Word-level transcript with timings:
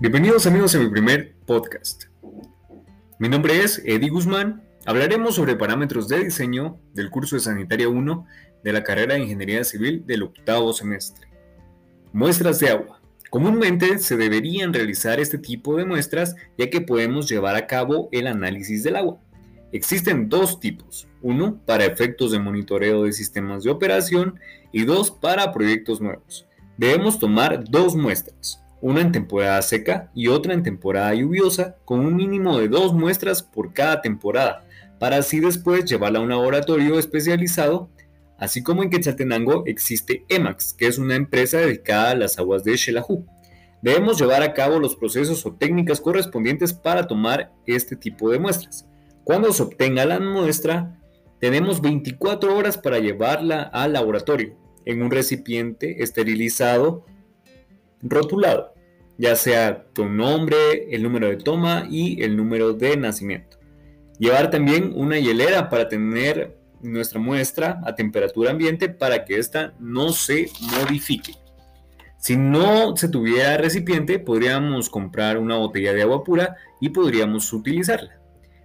Bienvenidos 0.00 0.46
amigos 0.46 0.76
a 0.76 0.78
mi 0.78 0.88
primer 0.88 1.34
podcast. 1.44 2.04
Mi 3.18 3.28
nombre 3.28 3.64
es 3.64 3.82
Eddie 3.84 4.10
Guzmán. 4.10 4.62
Hablaremos 4.86 5.34
sobre 5.34 5.56
parámetros 5.56 6.06
de 6.06 6.22
diseño 6.22 6.78
del 6.94 7.10
curso 7.10 7.34
de 7.34 7.42
Sanitaria 7.42 7.88
1 7.88 8.26
de 8.62 8.72
la 8.72 8.84
carrera 8.84 9.14
de 9.14 9.22
Ingeniería 9.22 9.64
Civil 9.64 10.06
del 10.06 10.22
octavo 10.22 10.72
semestre. 10.72 11.26
Muestras 12.12 12.60
de 12.60 12.68
agua. 12.68 13.00
Comúnmente 13.28 13.98
se 13.98 14.16
deberían 14.16 14.72
realizar 14.72 15.18
este 15.18 15.36
tipo 15.36 15.76
de 15.76 15.84
muestras 15.84 16.36
ya 16.56 16.70
que 16.70 16.80
podemos 16.80 17.28
llevar 17.28 17.56
a 17.56 17.66
cabo 17.66 18.08
el 18.12 18.28
análisis 18.28 18.84
del 18.84 18.94
agua. 18.94 19.18
Existen 19.72 20.28
dos 20.28 20.60
tipos, 20.60 21.08
uno 21.22 21.60
para 21.66 21.84
efectos 21.84 22.30
de 22.30 22.38
monitoreo 22.38 23.02
de 23.02 23.12
sistemas 23.12 23.64
de 23.64 23.70
operación 23.70 24.38
y 24.70 24.84
dos 24.84 25.10
para 25.10 25.52
proyectos 25.52 26.00
nuevos. 26.00 26.46
Debemos 26.76 27.18
tomar 27.18 27.64
dos 27.68 27.96
muestras, 27.96 28.62
una 28.80 29.00
en 29.00 29.12
temporada 29.12 29.60
seca 29.62 30.10
y 30.14 30.28
otra 30.28 30.54
en 30.54 30.62
temporada 30.62 31.14
lluviosa, 31.14 31.76
con 31.84 32.00
un 32.00 32.14
mínimo 32.14 32.58
de 32.58 32.68
dos 32.68 32.94
muestras 32.94 33.42
por 33.42 33.72
cada 33.72 34.00
temporada, 34.00 34.64
para 34.98 35.16
así 35.16 35.40
después 35.40 35.84
llevarla 35.84 36.18
a 36.18 36.22
un 36.22 36.30
laboratorio 36.30 36.98
especializado. 36.98 37.90
Así 38.38 38.62
como 38.62 38.82
en 38.82 38.90
Quetzaltenango 38.90 39.64
existe 39.66 40.24
EMAX, 40.28 40.72
que 40.72 40.86
es 40.86 40.98
una 40.98 41.16
empresa 41.16 41.58
dedicada 41.58 42.10
a 42.10 42.16
las 42.16 42.38
aguas 42.38 42.62
de 42.62 42.76
Xelajú. 42.76 43.26
Debemos 43.82 44.18
llevar 44.20 44.42
a 44.42 44.54
cabo 44.54 44.78
los 44.78 44.96
procesos 44.96 45.44
o 45.46 45.54
técnicas 45.54 46.00
correspondientes 46.00 46.72
para 46.72 47.06
tomar 47.06 47.52
este 47.66 47.96
tipo 47.96 48.30
de 48.30 48.38
muestras. 48.38 48.86
Cuando 49.24 49.52
se 49.52 49.62
obtenga 49.62 50.04
la 50.04 50.20
muestra, 50.20 50.98
tenemos 51.40 51.80
24 51.80 52.56
horas 52.56 52.78
para 52.78 52.98
llevarla 52.98 53.62
al 53.62 53.92
laboratorio 53.92 54.56
en 54.84 55.02
un 55.02 55.10
recipiente 55.10 56.02
esterilizado 56.02 57.04
rotulado, 58.02 58.74
ya 59.16 59.36
sea 59.36 59.84
con 59.94 60.16
nombre, 60.16 60.94
el 60.94 61.02
número 61.02 61.28
de 61.28 61.36
toma 61.36 61.86
y 61.90 62.22
el 62.22 62.36
número 62.36 62.72
de 62.72 62.96
nacimiento. 62.96 63.58
Llevar 64.18 64.50
también 64.50 64.92
una 64.94 65.18
hielera 65.18 65.68
para 65.68 65.88
tener 65.88 66.56
nuestra 66.80 67.20
muestra 67.20 67.80
a 67.84 67.94
temperatura 67.94 68.50
ambiente 68.50 68.88
para 68.88 69.24
que 69.24 69.38
ésta 69.38 69.74
no 69.78 70.10
se 70.10 70.48
modifique. 70.60 71.34
Si 72.18 72.36
no 72.36 72.96
se 72.96 73.08
tuviera 73.08 73.56
recipiente, 73.56 74.18
podríamos 74.18 74.90
comprar 74.90 75.38
una 75.38 75.56
botella 75.56 75.92
de 75.92 76.02
agua 76.02 76.24
pura 76.24 76.56
y 76.80 76.88
podríamos 76.88 77.52
utilizarla. 77.52 78.18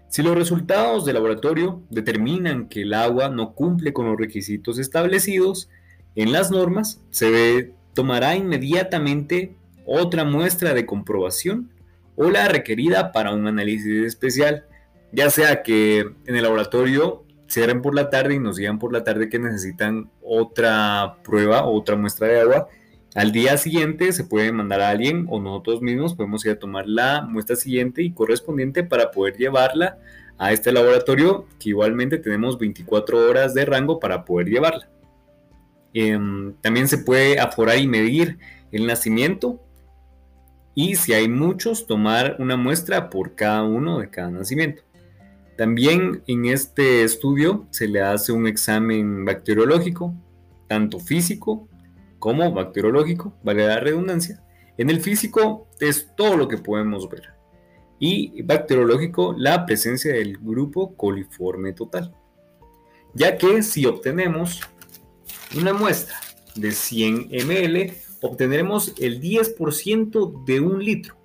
Si 0.10 0.22
los 0.22 0.36
resultados 0.36 1.06
del 1.06 1.16
laboratorio 1.16 1.84
determinan 1.90 2.68
que 2.68 2.82
el 2.82 2.94
agua 2.94 3.30
no 3.30 3.54
cumple 3.54 3.94
con 3.94 4.08
los 4.08 4.18
requisitos 4.18 4.80
establecidos 4.80 5.70
en 6.16 6.32
las 6.32 6.52
normas, 6.52 7.02
se 7.10 7.74
tomará 7.94 8.36
inmediatamente 8.36 9.56
otra 9.86 10.24
muestra 10.24 10.74
de 10.74 10.86
comprobación 10.86 11.70
o 12.16 12.30
la 12.30 12.48
requerida 12.48 13.12
para 13.12 13.34
un 13.34 13.48
análisis 13.48 14.06
especial, 14.06 14.66
ya 15.12 15.30
sea 15.30 15.64
que 15.64 16.00
en 16.00 16.36
el 16.36 16.44
laboratorio 16.44 17.26
cierren 17.50 17.82
por 17.82 17.96
la 17.96 18.10
tarde 18.10 18.36
y 18.36 18.40
nos 18.40 18.58
digan 18.58 18.80
por 18.80 18.94
la 18.94 19.04
tarde 19.04 19.30
que 19.30 19.40
necesitan 19.40 20.10
otra 20.22 21.18
prueba, 21.24 21.66
otra 21.66 21.96
muestra 21.96 22.28
de 22.28 22.42
agua, 22.42 22.68
al 23.16 23.32
día 23.32 23.58
siguiente 23.58 24.12
se 24.12 24.24
puede 24.24 24.52
mandar 24.52 24.82
a 24.82 24.90
alguien 24.90 25.28
o 25.30 25.40
nosotros 25.40 25.82
mismos 25.82 26.16
podemos 26.16 26.44
ir 26.46 26.54
a 26.54 26.60
tomar 26.60 26.88
la 26.88 27.22
muestra 27.22 27.56
siguiente 27.56 28.02
y 28.02 28.12
correspondiente 28.12 28.84
para 28.84 29.12
poder 29.12 29.38
llevarla 29.38 30.00
a 30.40 30.52
este 30.52 30.72
laboratorio 30.72 31.46
que 31.60 31.70
igualmente 31.70 32.18
tenemos 32.18 32.58
24 32.58 33.30
horas 33.30 33.54
de 33.54 33.66
rango 33.66 34.00
para 34.00 34.26
poder 34.26 34.48
llevarla. 34.48 34.90
Em, 35.94 36.54
también 36.62 36.88
se 36.88 36.98
puede 36.98 37.40
aforar 37.40 37.78
y 37.78 37.88
medir 37.88 38.40
el 38.72 38.88
nacimiento 38.88 39.60
y 40.76 40.96
si 40.96 41.14
hay 41.14 41.28
muchos 41.28 41.86
tomar 41.86 42.36
una 42.40 42.58
muestra 42.58 43.10
por 43.10 43.36
cada 43.36 43.64
uno 43.64 44.00
de 44.00 44.10
cada 44.10 44.32
nacimiento. 44.32 44.82
También 45.56 46.24
en 46.26 46.46
este 46.46 47.04
estudio 47.04 47.68
se 47.70 47.88
le 47.88 48.02
hace 48.02 48.32
un 48.32 48.48
examen 48.48 49.24
bacteriológico, 49.24 50.14
tanto 50.68 51.00
físico 51.00 51.68
como 52.18 52.52
bacteriológico, 52.52 53.34
vale 53.44 53.68
la 53.68 53.80
redundancia. 53.80 54.42
En 54.78 54.90
el 54.90 55.00
físico 55.00 55.68
es 55.80 56.10
todo 56.16 56.38
lo 56.38 56.48
que 56.48 56.58
podemos 56.58 57.08
ver. 57.08 57.34
Y 58.00 58.42
bacteriológico, 58.42 59.36
la 59.38 59.66
presencia 59.66 60.14
del 60.14 60.38
grupo 60.40 60.96
coliforme 60.96 61.74
total. 61.74 62.16
Ya 63.14 63.38
que 63.38 63.62
si 63.62 63.86
obtenemos 63.86 64.62
una 65.58 65.74
muestra 65.74 66.16
de 66.56 66.72
100 66.72 67.30
ml, 67.32 67.94
obtendremos 68.22 68.94
el 69.00 69.22
10% 69.22 70.46
de 70.46 70.60
un 70.60 70.84
litro. 70.84 71.16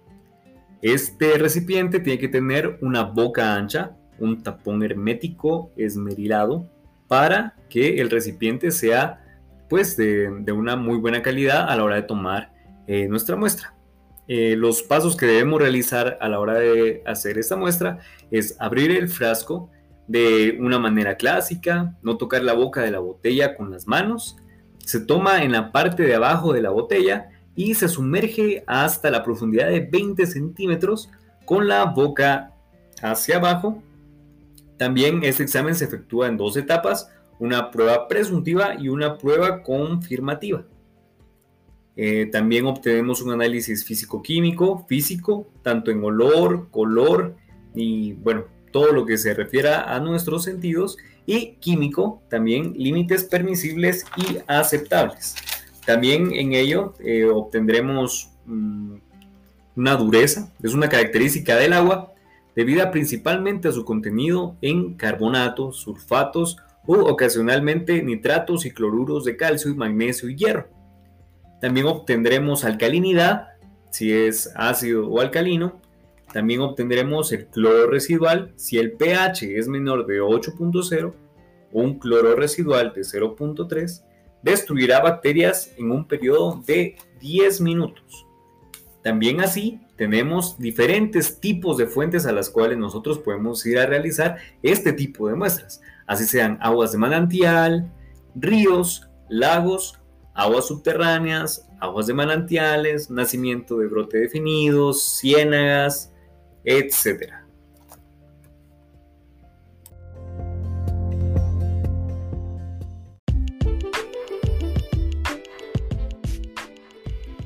Este 0.82 1.38
recipiente 1.38 2.00
tiene 2.00 2.18
que 2.18 2.28
tener 2.28 2.78
una 2.80 3.02
boca 3.02 3.54
ancha, 3.54 3.96
un 4.18 4.42
tapón 4.42 4.82
hermético 4.82 5.72
esmerilado 5.76 6.70
para 7.08 7.56
que 7.68 8.00
el 8.00 8.10
recipiente 8.10 8.70
sea 8.70 9.24
pues 9.68 9.96
de, 9.96 10.28
una 10.52 10.76
muy 10.76 10.98
buena 10.98 11.22
calidad 11.22 11.68
a 11.68 11.76
la 11.76 11.84
hora 11.84 11.96
de 11.96 12.02
tomar 12.02 12.52
eh, 12.86 13.06
nuestra 13.08 13.36
muestra. 13.36 13.74
Eh, 14.28 14.56
los 14.56 14.82
pasos 14.82 15.16
que 15.16 15.26
debemos 15.26 15.60
realizar 15.60 16.18
a 16.20 16.28
la 16.28 16.38
hora 16.38 16.54
de 16.54 17.02
hacer 17.06 17.38
esta 17.38 17.56
muestra 17.56 17.98
es 18.30 18.56
abrir 18.60 18.90
el 18.90 19.08
frasco 19.08 19.70
de 20.08 20.56
una 20.58 20.78
manera 20.78 21.16
clásica, 21.16 21.94
no 22.02 22.16
tocar 22.16 22.42
la 22.42 22.54
boca 22.54 22.82
de 22.82 22.90
la 22.90 22.98
botella 22.98 23.54
con 23.54 23.70
las 23.70 23.86
manos, 23.86 24.36
se 24.78 25.00
toma 25.00 25.44
en 25.44 25.52
la 25.52 25.70
parte 25.70 26.02
de 26.02 26.14
abajo 26.14 26.52
de 26.52 26.62
la 26.62 26.70
botella 26.70 27.28
y 27.54 27.74
se 27.74 27.88
sumerge 27.88 28.64
hasta 28.66 29.10
la 29.10 29.22
profundidad 29.22 29.68
de 29.68 29.80
20 29.80 30.26
centímetros 30.26 31.10
con 31.44 31.68
la 31.68 31.84
boca 31.84 32.54
hacia 33.02 33.36
abajo. 33.36 33.82
También 34.78 35.24
este 35.24 35.42
examen 35.42 35.74
se 35.74 35.84
efectúa 35.84 36.28
en 36.28 36.38
dos 36.38 36.56
etapas, 36.56 37.10
una 37.38 37.70
prueba 37.70 38.08
presuntiva 38.08 38.74
y 38.78 38.88
una 38.88 39.18
prueba 39.18 39.62
confirmativa. 39.62 40.64
Eh, 41.96 42.26
también 42.30 42.64
obtenemos 42.64 43.20
un 43.22 43.32
análisis 43.32 43.84
físico-químico, 43.84 44.86
físico, 44.88 45.48
tanto 45.62 45.90
en 45.90 46.02
olor, 46.02 46.70
color 46.70 47.34
y 47.74 48.12
bueno, 48.12 48.44
todo 48.70 48.92
lo 48.92 49.06
que 49.06 49.18
se 49.18 49.34
refiera 49.34 49.94
a 49.94 50.00
nuestros 50.00 50.44
sentidos 50.44 50.98
y 51.26 51.56
químico, 51.60 52.22
también 52.28 52.74
límites 52.76 53.24
permisibles 53.24 54.04
y 54.16 54.38
aceptables. 54.46 55.34
También 55.84 56.32
en 56.32 56.52
ello 56.52 56.94
eh, 57.00 57.24
obtendremos 57.24 58.30
mm, 58.46 58.94
una 59.76 59.96
dureza, 59.96 60.52
es 60.62 60.74
una 60.74 60.88
característica 60.88 61.56
del 61.56 61.72
agua 61.72 62.12
debida 62.58 62.90
principalmente 62.90 63.68
a 63.68 63.72
su 63.72 63.84
contenido 63.84 64.56
en 64.62 64.94
carbonatos, 64.94 65.76
sulfatos 65.76 66.56
o 66.86 66.94
ocasionalmente 66.94 68.02
nitratos 68.02 68.66
y 68.66 68.72
cloruros 68.72 69.24
de 69.24 69.36
calcio 69.36 69.72
magnesio 69.76 70.28
y 70.28 70.34
hierro. 70.34 70.68
También 71.60 71.86
obtendremos 71.86 72.64
alcalinidad, 72.64 73.48
si 73.90 74.12
es 74.12 74.50
ácido 74.56 75.08
o 75.08 75.20
alcalino. 75.20 75.80
También 76.32 76.60
obtendremos 76.60 77.32
el 77.32 77.46
cloro 77.46 77.88
residual 77.88 78.52
si 78.56 78.78
el 78.78 78.92
pH 78.92 79.58
es 79.58 79.68
menor 79.68 80.06
de 80.06 80.20
8.0 80.20 81.14
o 81.72 81.80
un 81.80 81.98
cloro 81.98 82.36
residual 82.36 82.92
de 82.94 83.02
0.3. 83.02 84.04
Destruirá 84.42 85.00
bacterias 85.00 85.72
en 85.78 85.90
un 85.90 86.06
periodo 86.06 86.62
de 86.66 86.96
10 87.20 87.60
minutos. 87.60 88.26
También 89.02 89.40
así 89.40 89.80
tenemos 89.96 90.58
diferentes 90.58 91.40
tipos 91.40 91.76
de 91.78 91.86
fuentes 91.86 92.26
a 92.26 92.32
las 92.32 92.50
cuales 92.50 92.78
nosotros 92.78 93.18
podemos 93.18 93.64
ir 93.66 93.78
a 93.78 93.86
realizar 93.86 94.36
este 94.62 94.92
tipo 94.92 95.28
de 95.28 95.34
muestras 95.34 95.80
así 96.08 96.24
sean 96.24 96.58
aguas 96.60 96.90
de 96.90 96.98
manantial, 96.98 97.92
ríos, 98.34 99.08
lagos, 99.28 100.00
aguas 100.34 100.66
subterráneas, 100.66 101.68
aguas 101.80 102.08
de 102.08 102.14
manantiales, 102.14 103.10
nacimiento 103.10 103.78
de 103.78 103.86
brote 103.86 104.18
definidos, 104.18 105.18
ciénagas, 105.18 106.12
etc. 106.64 107.32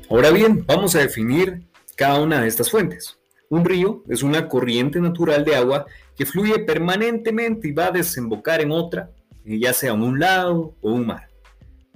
Ahora 0.09 0.29
bien, 0.29 0.63
vamos 0.67 0.95
a 0.95 0.99
definir 0.99 1.63
cada 1.95 2.21
una 2.21 2.41
de 2.41 2.47
estas 2.47 2.69
fuentes. 2.69 3.17
Un 3.49 3.65
río 3.65 4.03
es 4.07 4.21
una 4.21 4.47
corriente 4.47 4.99
natural 4.99 5.43
de 5.43 5.55
agua 5.55 5.85
que 6.15 6.25
fluye 6.25 6.59
permanentemente 6.59 7.67
y 7.67 7.71
va 7.71 7.87
a 7.87 7.91
desembocar 7.91 8.61
en 8.61 8.71
otra, 8.71 9.09
eh, 9.43 9.59
ya 9.59 9.73
sea 9.73 9.93
un 9.93 10.19
lago 10.19 10.75
o 10.81 10.91
un 10.91 11.07
mar. 11.07 11.29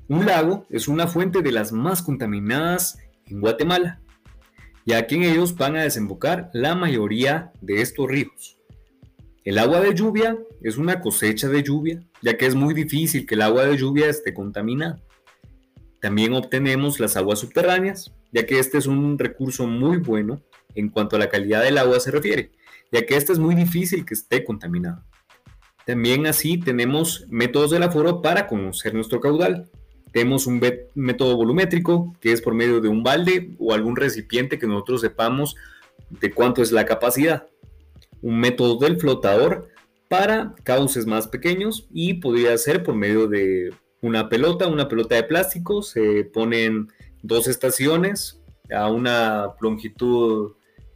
Un 0.08 0.26
lago 0.26 0.66
es 0.70 0.88
una 0.88 1.08
fuente 1.08 1.42
de 1.42 1.52
las 1.52 1.72
más 1.72 2.02
contaminadas 2.02 2.98
en 3.28 3.40
Guatemala, 3.40 4.00
ya 4.88 5.06
que 5.06 5.16
en 5.16 5.24
ellos 5.24 5.54
van 5.54 5.76
a 5.76 5.84
desembocar 5.84 6.50
la 6.54 6.74
mayoría 6.74 7.52
de 7.60 7.82
estos 7.82 8.08
ríos. 8.08 8.58
El 9.44 9.60
agua 9.60 9.82
de 9.82 9.94
lluvia 9.94 10.38
es 10.64 10.78
una 10.78 11.02
cosecha 11.02 11.50
de 11.50 11.62
lluvia, 11.62 12.00
ya 12.22 12.38
que 12.38 12.46
es 12.46 12.56
muy 12.56 12.74
difícil 12.74 13.26
que 13.26 13.36
el 13.36 13.42
agua 13.42 13.66
de 13.66 13.76
lluvia 13.76 14.08
esté 14.08 14.34
contaminada. 14.34 15.02
También 16.00 16.34
obtenemos 16.34 17.02
las 17.02 17.18
aguas 17.18 17.40
subterráneas, 17.40 18.14
ya 18.32 18.46
que 18.46 18.60
este 18.60 18.78
es 18.78 18.88
un 18.88 19.20
recurso 19.20 19.68
muy 19.68 19.98
bueno 19.98 20.42
en 20.74 20.88
cuanto 20.88 21.18
a 21.18 21.20
la 21.20 21.30
calidad 21.30 21.64
del 21.64 21.80
agua 21.80 22.00
se 22.00 22.12
refiere, 22.12 22.52
ya 22.90 23.06
que 23.06 23.18
esta 23.18 23.34
es 23.34 23.40
muy 23.40 23.56
difícil 23.56 24.06
que 24.06 24.14
esté 24.14 24.46
contaminada. 24.46 25.06
También 25.86 26.28
así 26.28 26.58
tenemos 26.58 27.26
métodos 27.28 27.72
del 27.72 27.84
aforo 27.84 28.22
para 28.22 28.48
conocer 28.48 28.94
nuestro 28.94 29.20
caudal. 29.20 29.70
Tenemos 30.12 30.48
un 30.48 30.62
método 30.96 31.36
volumétrico, 31.36 32.16
que 32.20 32.32
es 32.32 32.42
por 32.42 32.54
medio 32.54 32.82
de 32.82 32.90
un 32.90 33.04
balde 33.04 33.56
o 33.60 33.74
algún 33.74 33.96
recipiente 33.96 34.58
que 34.58 34.68
nosotros 34.68 35.02
sepamos 35.02 35.56
de 36.10 36.32
cuánto 36.32 36.62
es 36.62 36.72
la 36.72 36.86
capacidad. 36.86 37.48
Un 38.22 38.40
método 38.40 38.78
del 38.78 39.00
flotador 39.00 39.70
para 40.08 40.56
cauces 40.64 41.06
más 41.06 41.28
pequeños 41.28 41.88
y 41.92 42.16
podría 42.16 42.58
ser 42.58 42.84
por 42.84 42.96
medio 42.96 43.28
de 43.28 43.74
una 44.02 44.30
pelota, 44.30 44.68
una 44.68 44.88
pelota 44.88 45.16
de 45.16 45.24
plástico. 45.24 45.82
Se 45.82 46.24
ponen 46.24 46.88
dos 47.22 47.48
estaciones 47.48 48.42
a 48.72 48.90
una 48.90 49.54
longitud 49.60 50.54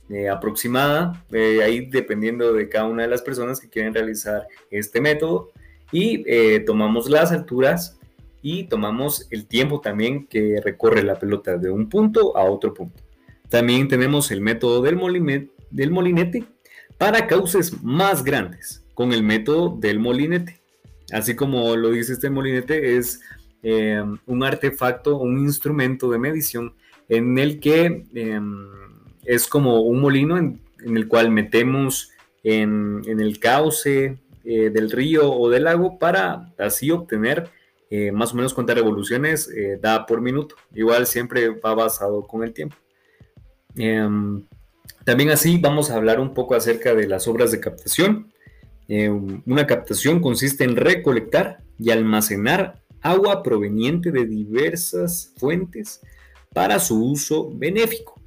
eh, 0.09 0.29
aproximada, 0.29 1.23
eh, 1.31 1.61
ahí 1.63 1.85
dependiendo 1.89 2.53
de 2.53 2.69
cada 2.69 2.85
una 2.85 3.03
de 3.03 3.09
las 3.09 3.21
personas 3.21 3.59
que 3.59 3.69
quieren 3.69 3.93
realizar 3.93 4.47
este 4.69 5.01
método. 5.01 5.51
Y 5.91 6.23
eh, 6.25 6.61
tomamos 6.61 7.09
las 7.09 7.31
alturas 7.31 7.99
y 8.41 8.65
tomamos 8.65 9.27
el 9.29 9.45
tiempo 9.45 9.81
también 9.81 10.27
que 10.27 10.59
recorre 10.63 11.03
la 11.03 11.19
pelota 11.19 11.57
de 11.57 11.69
un 11.69 11.89
punto 11.89 12.35
a 12.37 12.43
otro 12.43 12.73
punto. 12.73 13.01
También 13.49 13.87
tenemos 13.87 14.31
el 14.31 14.41
método 14.41 14.81
del, 14.81 15.49
del 15.69 15.91
molinete 15.91 16.45
para 16.97 17.27
cauces 17.27 17.81
más 17.83 18.23
grandes, 18.23 18.85
con 18.93 19.11
el 19.11 19.23
método 19.23 19.77
del 19.77 19.99
molinete. 19.99 20.61
Así 21.11 21.35
como 21.35 21.75
lo 21.75 21.91
dice 21.91 22.13
este 22.13 22.29
molinete, 22.29 22.97
es 22.97 23.21
un 24.25 24.43
artefacto, 24.43 25.17
un 25.17 25.39
instrumento 25.39 26.09
de 26.09 26.17
medición 26.17 26.73
en 27.09 27.37
el 27.37 27.59
que 27.59 28.05
em, 28.15 28.67
es 29.25 29.47
como 29.47 29.81
un 29.81 30.01
molino 30.01 30.37
en, 30.37 30.61
el 30.83 31.07
cual 31.07 31.29
metemos 31.29 32.11
en, 32.43 33.03
el 33.05 33.39
cauce 33.39 34.17
eh, 34.43 34.69
del 34.71 34.89
río 34.89 35.31
o 35.31 35.49
del 35.49 35.65
lago 35.65 35.99
para 35.99 36.51
así 36.57 36.89
obtener 36.89 37.49
eh, 37.93 38.13
más 38.13 38.31
o 38.31 38.37
menos 38.37 38.53
cuántas 38.53 38.77
revoluciones 38.77 39.49
eh, 39.49 39.77
da 39.79 40.05
por 40.05 40.21
minuto. 40.21 40.55
Igual 40.73 41.05
siempre 41.05 41.49
va 41.49 41.75
basado 41.75 42.23
con 42.23 42.41
el 42.41 42.53
tiempo. 42.53 42.77
Em, 43.75 44.45
también 45.03 45.29
así 45.29 45.57
vamos 45.57 45.91
a 45.91 45.95
hablar 45.95 46.21
un 46.21 46.33
poco 46.33 46.55
acerca 46.55 46.95
de 46.95 47.05
las 47.05 47.27
obras 47.27 47.51
de 47.51 47.59
captación. 47.59 48.31
Em, 48.87 49.43
una 49.45 49.67
captación 49.67 50.21
consiste 50.21 50.63
en 50.63 50.77
recolectar 50.77 51.63
y 51.77 51.91
almacenar 51.91 52.81
agua 53.01 53.43
proveniente 53.43 54.11
de 54.11 54.25
diversas 54.25 55.33
fuentes 55.35 55.99
para 56.53 56.79
su 56.79 57.03
uso 57.03 57.51
benéfico. 57.53 58.21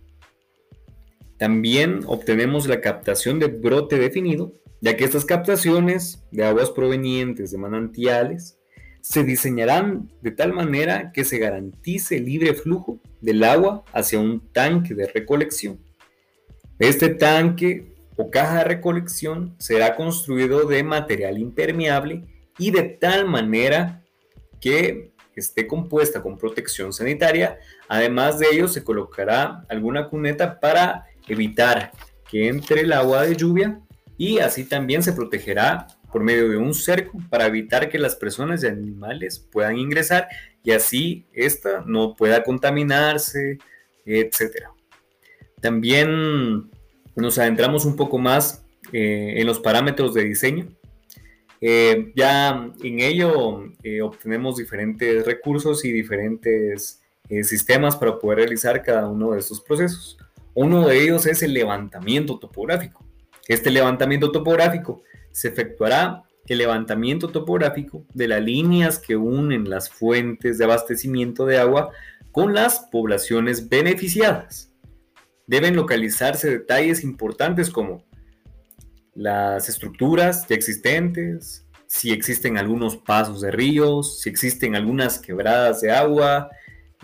También 1.38 2.00
obtenemos 2.06 2.66
la 2.66 2.82
captación 2.82 3.38
de 3.38 3.46
brote 3.46 3.98
definido, 3.98 4.52
ya 4.82 4.94
que 4.94 5.04
estas 5.04 5.24
captaciones 5.24 6.22
de 6.32 6.44
aguas 6.44 6.70
provenientes 6.70 7.50
de 7.50 7.56
manantiales 7.56 8.58
se 9.04 9.22
diseñarán 9.22 10.10
de 10.22 10.30
tal 10.30 10.54
manera 10.54 11.12
que 11.12 11.26
se 11.26 11.36
garantice 11.36 12.16
el 12.16 12.24
libre 12.24 12.54
flujo 12.54 13.00
del 13.20 13.44
agua 13.44 13.84
hacia 13.92 14.18
un 14.18 14.40
tanque 14.50 14.94
de 14.94 15.06
recolección. 15.06 15.78
Este 16.78 17.10
tanque 17.10 17.94
o 18.16 18.30
caja 18.30 18.60
de 18.60 18.64
recolección 18.64 19.56
será 19.58 19.94
construido 19.94 20.64
de 20.64 20.82
material 20.82 21.36
impermeable 21.36 22.22
y 22.58 22.70
de 22.70 22.82
tal 22.82 23.28
manera 23.28 24.02
que 24.58 25.12
esté 25.36 25.66
compuesta 25.66 26.22
con 26.22 26.38
protección 26.38 26.90
sanitaria. 26.90 27.58
Además 27.88 28.38
de 28.38 28.46
ello, 28.52 28.68
se 28.68 28.84
colocará 28.84 29.66
alguna 29.68 30.08
cuneta 30.08 30.58
para 30.60 31.04
evitar 31.28 31.92
que 32.30 32.48
entre 32.48 32.80
el 32.80 32.92
agua 32.94 33.26
de 33.26 33.36
lluvia 33.36 33.82
y 34.16 34.38
así 34.38 34.64
también 34.64 35.02
se 35.02 35.12
protegerá 35.12 35.88
por 36.14 36.22
medio 36.22 36.48
de 36.48 36.56
un 36.56 36.74
cerco 36.74 37.18
para 37.28 37.46
evitar 37.46 37.88
que 37.88 37.98
las 37.98 38.14
personas 38.14 38.62
y 38.62 38.68
animales 38.68 39.40
puedan 39.50 39.76
ingresar 39.76 40.28
y 40.62 40.70
así 40.70 41.26
esta 41.32 41.82
no 41.84 42.14
pueda 42.14 42.44
contaminarse, 42.44 43.58
etc. 44.06 44.68
También 45.60 46.70
nos 47.16 47.36
adentramos 47.36 47.84
un 47.84 47.96
poco 47.96 48.18
más 48.18 48.64
eh, 48.92 49.34
en 49.38 49.44
los 49.48 49.58
parámetros 49.58 50.14
de 50.14 50.22
diseño. 50.22 50.68
Eh, 51.60 52.12
ya 52.14 52.70
en 52.80 53.00
ello 53.00 53.64
eh, 53.82 54.00
obtenemos 54.00 54.58
diferentes 54.58 55.26
recursos 55.26 55.84
y 55.84 55.90
diferentes 55.90 57.02
sistemas 57.42 57.96
para 57.96 58.20
poder 58.20 58.38
realizar 58.38 58.84
cada 58.84 59.08
uno 59.08 59.32
de 59.32 59.40
estos 59.40 59.60
procesos. 59.60 60.16
Uno 60.54 60.86
de 60.86 61.02
ellos 61.02 61.26
es 61.26 61.42
el 61.42 61.54
levantamiento 61.54 62.38
topográfico. 62.38 63.04
Este 63.48 63.72
levantamiento 63.72 64.30
topográfico 64.30 65.02
se 65.34 65.48
efectuará 65.48 66.22
el 66.46 66.58
levantamiento 66.58 67.28
topográfico 67.28 68.06
de 68.14 68.28
las 68.28 68.40
líneas 68.40 69.00
que 69.00 69.16
unen 69.16 69.68
las 69.68 69.90
fuentes 69.90 70.58
de 70.58 70.64
abastecimiento 70.64 71.44
de 71.44 71.58
agua 71.58 71.90
con 72.30 72.54
las 72.54 72.80
poblaciones 72.92 73.68
beneficiadas. 73.68 74.72
Deben 75.48 75.74
localizarse 75.74 76.48
detalles 76.48 77.02
importantes 77.02 77.68
como 77.68 78.04
las 79.14 79.68
estructuras 79.68 80.46
ya 80.46 80.54
existentes, 80.54 81.66
si 81.88 82.12
existen 82.12 82.56
algunos 82.56 82.96
pasos 82.96 83.40
de 83.40 83.50
ríos, 83.50 84.20
si 84.20 84.30
existen 84.30 84.76
algunas 84.76 85.18
quebradas 85.18 85.80
de 85.80 85.90
agua, 85.90 86.48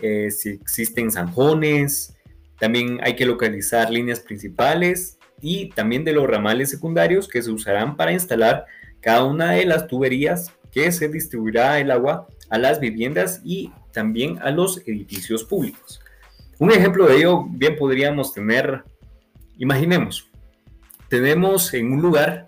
eh, 0.01 0.31
si 0.31 0.51
existen 0.51 1.11
zanjones, 1.11 2.15
también 2.59 2.99
hay 3.03 3.15
que 3.15 3.25
localizar 3.25 3.89
líneas 3.89 4.21
principales 4.21 5.17
y 5.41 5.69
también 5.69 6.03
de 6.03 6.13
los 6.13 6.27
ramales 6.27 6.69
secundarios 6.69 7.27
que 7.27 7.41
se 7.41 7.51
usarán 7.51 7.95
para 7.97 8.13
instalar 8.13 8.65
cada 8.99 9.23
una 9.23 9.51
de 9.51 9.65
las 9.65 9.87
tuberías 9.87 10.53
que 10.71 10.91
se 10.91 11.09
distribuirá 11.09 11.79
el 11.79 11.91
agua 11.91 12.27
a 12.49 12.57
las 12.57 12.79
viviendas 12.79 13.41
y 13.43 13.71
también 13.91 14.39
a 14.41 14.51
los 14.51 14.77
edificios 14.87 15.43
públicos. 15.43 16.01
Un 16.59 16.71
ejemplo 16.71 17.07
de 17.07 17.17
ello 17.17 17.45
bien 17.49 17.75
podríamos 17.75 18.33
tener, 18.33 18.83
imaginemos, 19.57 20.29
tenemos 21.09 21.73
en 21.73 21.91
un 21.91 22.01
lugar 22.01 22.47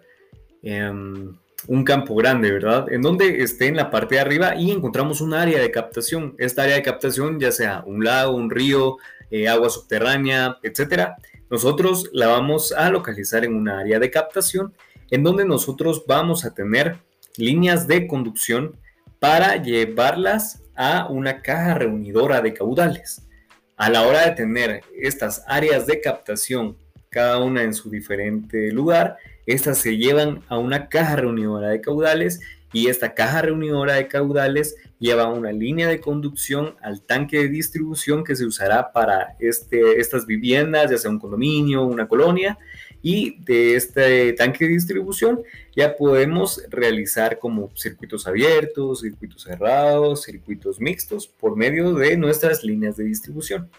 em, 0.61 1.35
un 1.67 1.83
campo 1.83 2.15
grande, 2.15 2.51
¿verdad? 2.51 2.91
En 2.91 3.01
donde 3.01 3.41
esté 3.43 3.67
en 3.67 3.75
la 3.75 3.89
parte 3.89 4.15
de 4.15 4.21
arriba 4.21 4.55
y 4.55 4.71
encontramos 4.71 5.21
un 5.21 5.33
área 5.33 5.59
de 5.59 5.71
captación. 5.71 6.35
Esta 6.37 6.63
área 6.63 6.75
de 6.75 6.83
captación, 6.83 7.39
ya 7.39 7.51
sea 7.51 7.83
un 7.85 8.03
lago, 8.03 8.35
un 8.35 8.49
río, 8.49 8.97
eh, 9.31 9.47
agua 9.47 9.69
subterránea, 9.69 10.57
etcétera, 10.61 11.17
nosotros 11.53 12.09
la 12.13 12.29
vamos 12.29 12.71
a 12.71 12.89
localizar 12.89 13.45
en 13.45 13.53
una 13.53 13.77
área 13.77 13.99
de 13.99 14.09
captación 14.09 14.73
en 15.11 15.21
donde 15.21 15.45
nosotros 15.45 16.03
vamos 16.07 16.45
a 16.45 16.55
tener 16.55 16.97
líneas 17.37 17.85
de 17.85 18.07
conducción 18.07 18.75
para 19.19 19.57
llevarlas 19.57 20.63
a 20.75 21.05
una 21.11 21.43
caja 21.43 21.75
reunidora 21.75 22.41
de 22.41 22.55
caudales. 22.55 23.27
A 23.77 23.91
la 23.91 24.01
hora 24.01 24.25
de 24.25 24.31
tener 24.31 24.81
estas 24.99 25.43
áreas 25.45 25.85
de 25.85 26.01
captación, 26.01 26.75
cada 27.09 27.37
una 27.37 27.61
en 27.61 27.75
su 27.75 27.91
diferente 27.91 28.71
lugar, 28.71 29.17
estas 29.45 29.77
se 29.77 29.95
llevan 29.95 30.41
a 30.47 30.57
una 30.57 30.89
caja 30.89 31.17
reunidora 31.17 31.67
de 31.67 31.81
caudales 31.81 32.39
y 32.73 32.87
esta 32.87 33.13
caja 33.13 33.43
reunidora 33.43 33.93
de 33.93 34.07
caudales 34.07 34.75
lleva 34.99 35.31
una 35.31 35.51
línea 35.51 35.87
de 35.87 36.01
conducción 36.01 36.75
al 36.81 37.01
tanque 37.01 37.37
de 37.37 37.47
distribución 37.47 38.23
que 38.23 38.35
se 38.35 38.45
usará 38.45 38.91
para 38.91 39.35
este, 39.39 40.01
estas 40.01 40.25
viviendas, 40.25 40.89
ya 40.89 40.97
sea 40.97 41.11
un 41.11 41.19
condominio, 41.19 41.83
una 41.83 42.07
colonia, 42.07 42.57
y 43.03 43.37
de 43.43 43.75
este 43.75 44.33
tanque 44.33 44.65
de 44.65 44.71
distribución 44.71 45.41
ya 45.75 45.95
podemos 45.95 46.63
realizar 46.69 47.37
como 47.37 47.69
circuitos 47.75 48.25
abiertos, 48.25 49.01
circuitos 49.01 49.43
cerrados, 49.43 50.23
circuitos 50.23 50.79
mixtos 50.79 51.27
por 51.27 51.55
medio 51.55 51.93
de 51.93 52.17
nuestras 52.17 52.63
líneas 52.63 52.97
de 52.97 53.03
distribución. 53.03 53.69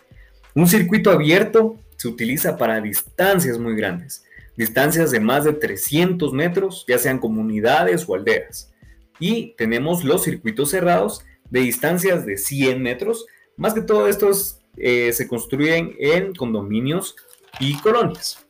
Un 0.55 0.69
circuito 0.69 1.11
abierto 1.11 1.77
se 1.97 2.07
utiliza 2.07 2.57
para 2.57 2.81
distancias 2.81 3.59
muy 3.59 3.75
grandes, 3.75 4.25
distancias 4.57 5.11
de 5.11 5.19
más 5.19 5.45
de 5.45 5.55
300 5.55 6.33
metros, 6.33 6.85
ya 6.87 6.99
sean 6.99 7.19
comunidades 7.19 8.05
o 8.07 8.15
aldeas 8.15 8.71
y 9.19 9.55
tenemos 9.57 10.05
los 10.05 10.25
circuitos 10.25 10.71
cerrados 10.71 11.25
de 11.51 11.61
distancias 11.61 12.27
de 12.27 12.37
100 12.37 12.83
metros. 12.83 13.27
Más 13.57 13.75
que 13.75 13.83
todo 13.83 14.09
estos 14.09 14.59
eh, 14.77 15.13
se 15.13 15.29
construyen 15.29 15.95
en 15.99 16.35
condominios 16.35 17.17
y 17.61 17.77
colonias. 17.79 18.45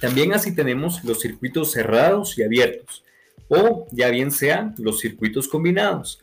También 0.00 0.32
así 0.32 0.54
tenemos 0.54 1.04
los 1.04 1.20
circuitos 1.20 1.72
cerrados 1.72 2.36
y 2.36 2.42
abiertos 2.42 3.02
o 3.48 3.86
ya 3.92 4.08
bien 4.08 4.30
sean 4.30 4.74
los 4.78 5.00
circuitos 5.00 5.46
combinados. 5.46 6.20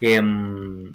Em, 0.00 0.90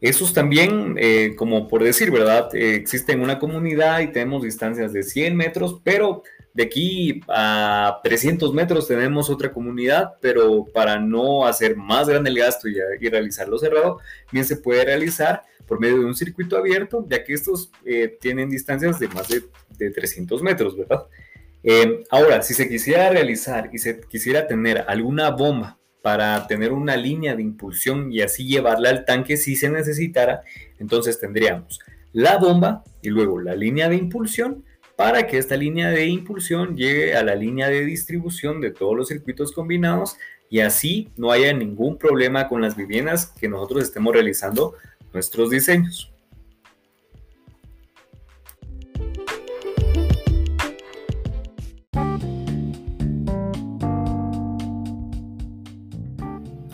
esos 0.00 0.32
también, 0.32 0.94
eh, 0.98 1.34
como 1.36 1.68
por 1.68 1.82
decir, 1.82 2.10
¿verdad? 2.10 2.54
Existen 2.54 3.20
una 3.20 3.38
comunidad 3.38 4.00
y 4.00 4.12
tenemos 4.12 4.42
distancias 4.42 4.92
de 4.92 5.02
100 5.02 5.36
metros, 5.36 5.80
pero 5.84 6.22
de 6.52 6.64
aquí 6.64 7.20
a 7.28 8.00
300 8.02 8.52
metros 8.52 8.88
tenemos 8.88 9.30
otra 9.30 9.52
comunidad, 9.52 10.14
pero 10.20 10.64
para 10.64 10.98
no 10.98 11.46
hacer 11.46 11.76
más 11.76 12.08
grande 12.08 12.30
el 12.30 12.38
gasto 12.38 12.68
y, 12.68 12.74
realizarlo 13.08 13.58
cerrado, 13.58 13.98
bien 14.32 14.44
se 14.44 14.56
puede 14.56 14.84
realizar 14.84 15.42
por 15.66 15.80
medio 15.80 15.98
de 15.98 16.04
un 16.06 16.16
circuito 16.16 16.56
abierto, 16.56 17.06
ya 17.08 17.22
que 17.22 17.32
estos 17.32 17.70
eh, 17.84 18.18
tienen 18.20 18.50
distancias 18.50 18.98
de 18.98 19.08
más 19.08 19.28
de, 19.28 19.42
300 19.90 20.42
metros, 20.42 20.76
¿verdad? 20.76 21.06
Eh, 21.62 22.04
ahora, 22.10 22.42
si 22.42 22.52
se 22.52 22.68
quisiera 22.68 23.08
realizar 23.08 23.70
y 23.72 23.78
se 23.78 23.98
quisiera 24.00 24.46
tener 24.46 24.84
alguna 24.86 25.30
bomba 25.30 25.78
para 26.02 26.46
tener 26.46 26.72
una 26.72 26.96
línea 26.96 27.34
de 27.34 27.42
impulsión 27.42 28.12
y 28.12 28.20
así 28.20 28.46
llevarla 28.46 28.90
al 28.90 29.06
tanque 29.06 29.38
si 29.38 29.56
se 29.56 29.70
necesitara, 29.70 30.42
entonces 30.78 31.18
tendríamos 31.18 31.80
la 32.12 32.36
bomba 32.38 32.84
y 33.02 33.08
luego 33.08 33.40
la 33.40 33.54
línea 33.54 33.88
de 33.88 33.96
impulsión 33.96 34.64
para 35.00 35.26
que 35.26 35.38
esta 35.38 35.56
línea 35.56 35.88
de 35.88 36.04
impulsión 36.04 36.76
llegue 36.76 37.16
a 37.16 37.24
la 37.24 37.34
línea 37.34 37.70
de 37.70 37.86
distribución 37.86 38.60
de 38.60 38.70
todos 38.70 38.94
los 38.94 39.08
circuitos 39.08 39.50
combinados 39.50 40.18
y 40.50 40.60
así 40.60 41.08
no 41.16 41.32
haya 41.32 41.54
ningún 41.54 41.96
problema 41.96 42.48
con 42.48 42.60
las 42.60 42.76
viviendas 42.76 43.32
que 43.40 43.48
nosotros 43.48 43.84
estemos 43.84 44.12
realizando 44.12 44.74
nuestros 45.14 45.48
diseños. 45.48 46.12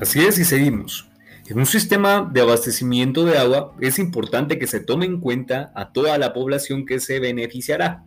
Así 0.00 0.18
es 0.26 0.36
y 0.40 0.44
seguimos. 0.44 1.08
En 1.46 1.60
un 1.60 1.66
sistema 1.66 2.28
de 2.32 2.40
abastecimiento 2.40 3.24
de 3.24 3.38
agua 3.38 3.76
es 3.80 4.00
importante 4.00 4.58
que 4.58 4.66
se 4.66 4.80
tome 4.80 5.06
en 5.06 5.20
cuenta 5.20 5.70
a 5.76 5.92
toda 5.92 6.18
la 6.18 6.32
población 6.32 6.86
que 6.86 6.98
se 6.98 7.20
beneficiará. 7.20 8.02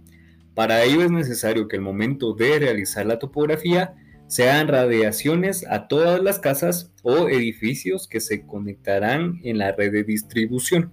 Para 0.59 0.83
ello 0.83 1.03
es 1.03 1.09
necesario 1.09 1.69
que 1.69 1.77
el 1.77 1.81
momento 1.81 2.33
de 2.33 2.59
realizar 2.59 3.05
la 3.05 3.17
topografía 3.17 3.95
se 4.27 4.49
hagan 4.49 4.67
radiaciones 4.67 5.65
a 5.69 5.87
todas 5.87 6.21
las 6.21 6.37
casas 6.37 6.91
o 7.01 7.29
edificios 7.29 8.09
que 8.09 8.19
se 8.19 8.45
conectarán 8.45 9.39
en 9.45 9.57
la 9.57 9.71
red 9.71 9.93
de 9.93 10.03
distribución. 10.03 10.91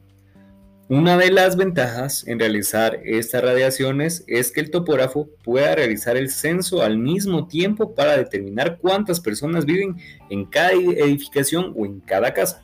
Una 0.88 1.18
de 1.18 1.32
las 1.32 1.56
ventajas 1.56 2.24
en 2.28 2.38
realizar 2.38 3.00
estas 3.04 3.42
radiaciones 3.42 4.22
es 4.28 4.52
que 4.52 4.60
el 4.60 4.70
topógrafo 4.70 5.30
pueda 5.42 5.74
realizar 5.74 6.16
el 6.16 6.30
censo 6.30 6.82
al 6.82 6.96
mismo 6.96 7.48
tiempo 7.48 7.92
para 7.92 8.16
determinar 8.16 8.78
cuántas 8.78 9.18
personas 9.18 9.66
viven 9.66 9.96
en 10.30 10.44
cada 10.44 10.74
edificación 10.74 11.74
o 11.76 11.86
en 11.86 11.98
cada 11.98 12.32
casa. 12.32 12.62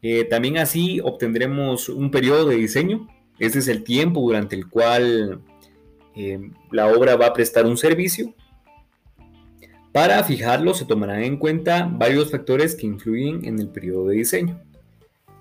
Eh, 0.00 0.24
también 0.24 0.56
así 0.56 1.00
obtendremos 1.00 1.90
un 1.90 2.10
periodo 2.10 2.48
de 2.48 2.56
diseño. 2.56 3.08
Este 3.38 3.58
es 3.58 3.68
el 3.68 3.84
tiempo 3.84 4.22
durante 4.22 4.56
el 4.56 4.70
cual 4.70 5.42
eh, 6.14 6.50
la 6.70 6.88
obra 6.88 7.16
va 7.16 7.26
a 7.26 7.32
prestar 7.32 7.66
un 7.66 7.76
servicio. 7.76 8.34
Para 9.92 10.22
fijarlo 10.24 10.72
se 10.74 10.86
tomarán 10.86 11.22
en 11.22 11.36
cuenta 11.36 11.88
varios 11.90 12.30
factores 12.30 12.74
que 12.74 12.86
influyen 12.86 13.44
en 13.44 13.58
el 13.58 13.68
periodo 13.68 14.08
de 14.08 14.16
diseño. 14.16 14.60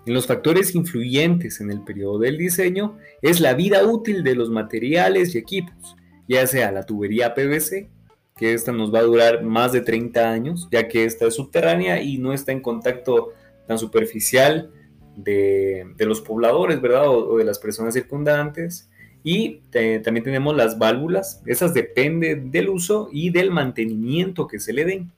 En 0.06 0.14
los 0.14 0.26
factores 0.26 0.74
influyentes 0.76 1.62
en 1.62 1.72
el 1.72 1.84
periodo 1.84 2.20
del 2.20 2.38
diseño 2.38 2.98
es 3.22 3.40
la 3.40 3.54
vida 3.54 3.86
útil 3.86 4.24
de 4.24 4.36
los 4.36 4.50
materiales 4.50 5.36
y 5.36 5.38
equipos, 5.38 5.96
ya 6.28 6.46
sea 6.48 6.72
la 6.72 6.84
tubería 6.84 7.36
PVC, 7.36 7.90
que 8.36 8.54
esta 8.54 8.72
nos 8.72 8.94
va 8.94 9.00
a 9.00 9.04
durar 9.04 9.44
más 9.44 9.72
de 9.72 9.82
30 9.82 10.32
años, 10.32 10.68
ya 10.72 10.88
que 10.88 11.06
esta 11.06 11.28
es 11.28 11.36
subterránea 11.36 12.02
y 12.02 12.18
no 12.18 12.34
está 12.34 12.52
en 12.52 12.62
contacto 12.62 13.34
tan 13.68 13.78
superficial 13.78 14.72
de, 15.16 15.86
los 16.00 16.22
pobladores, 16.22 16.82
¿verdad? 16.82 17.08
o, 17.08 17.38
de 17.38 17.46
las 17.46 17.60
personas 17.60 17.94
circundantes. 17.94 18.90
Y 19.24 19.62
también 19.72 20.24
tenemos 20.24 20.56
las 20.56 20.80
válvulas, 20.80 21.42
esas 21.46 21.74
dependen 21.74 22.50
del 22.52 22.70
uso 22.70 23.10
y 23.12 23.30
del 23.30 23.52
mantenimiento 23.52 24.48
que 24.48 24.60
se 24.60 24.74
le 24.74 24.86
den. 24.86 25.12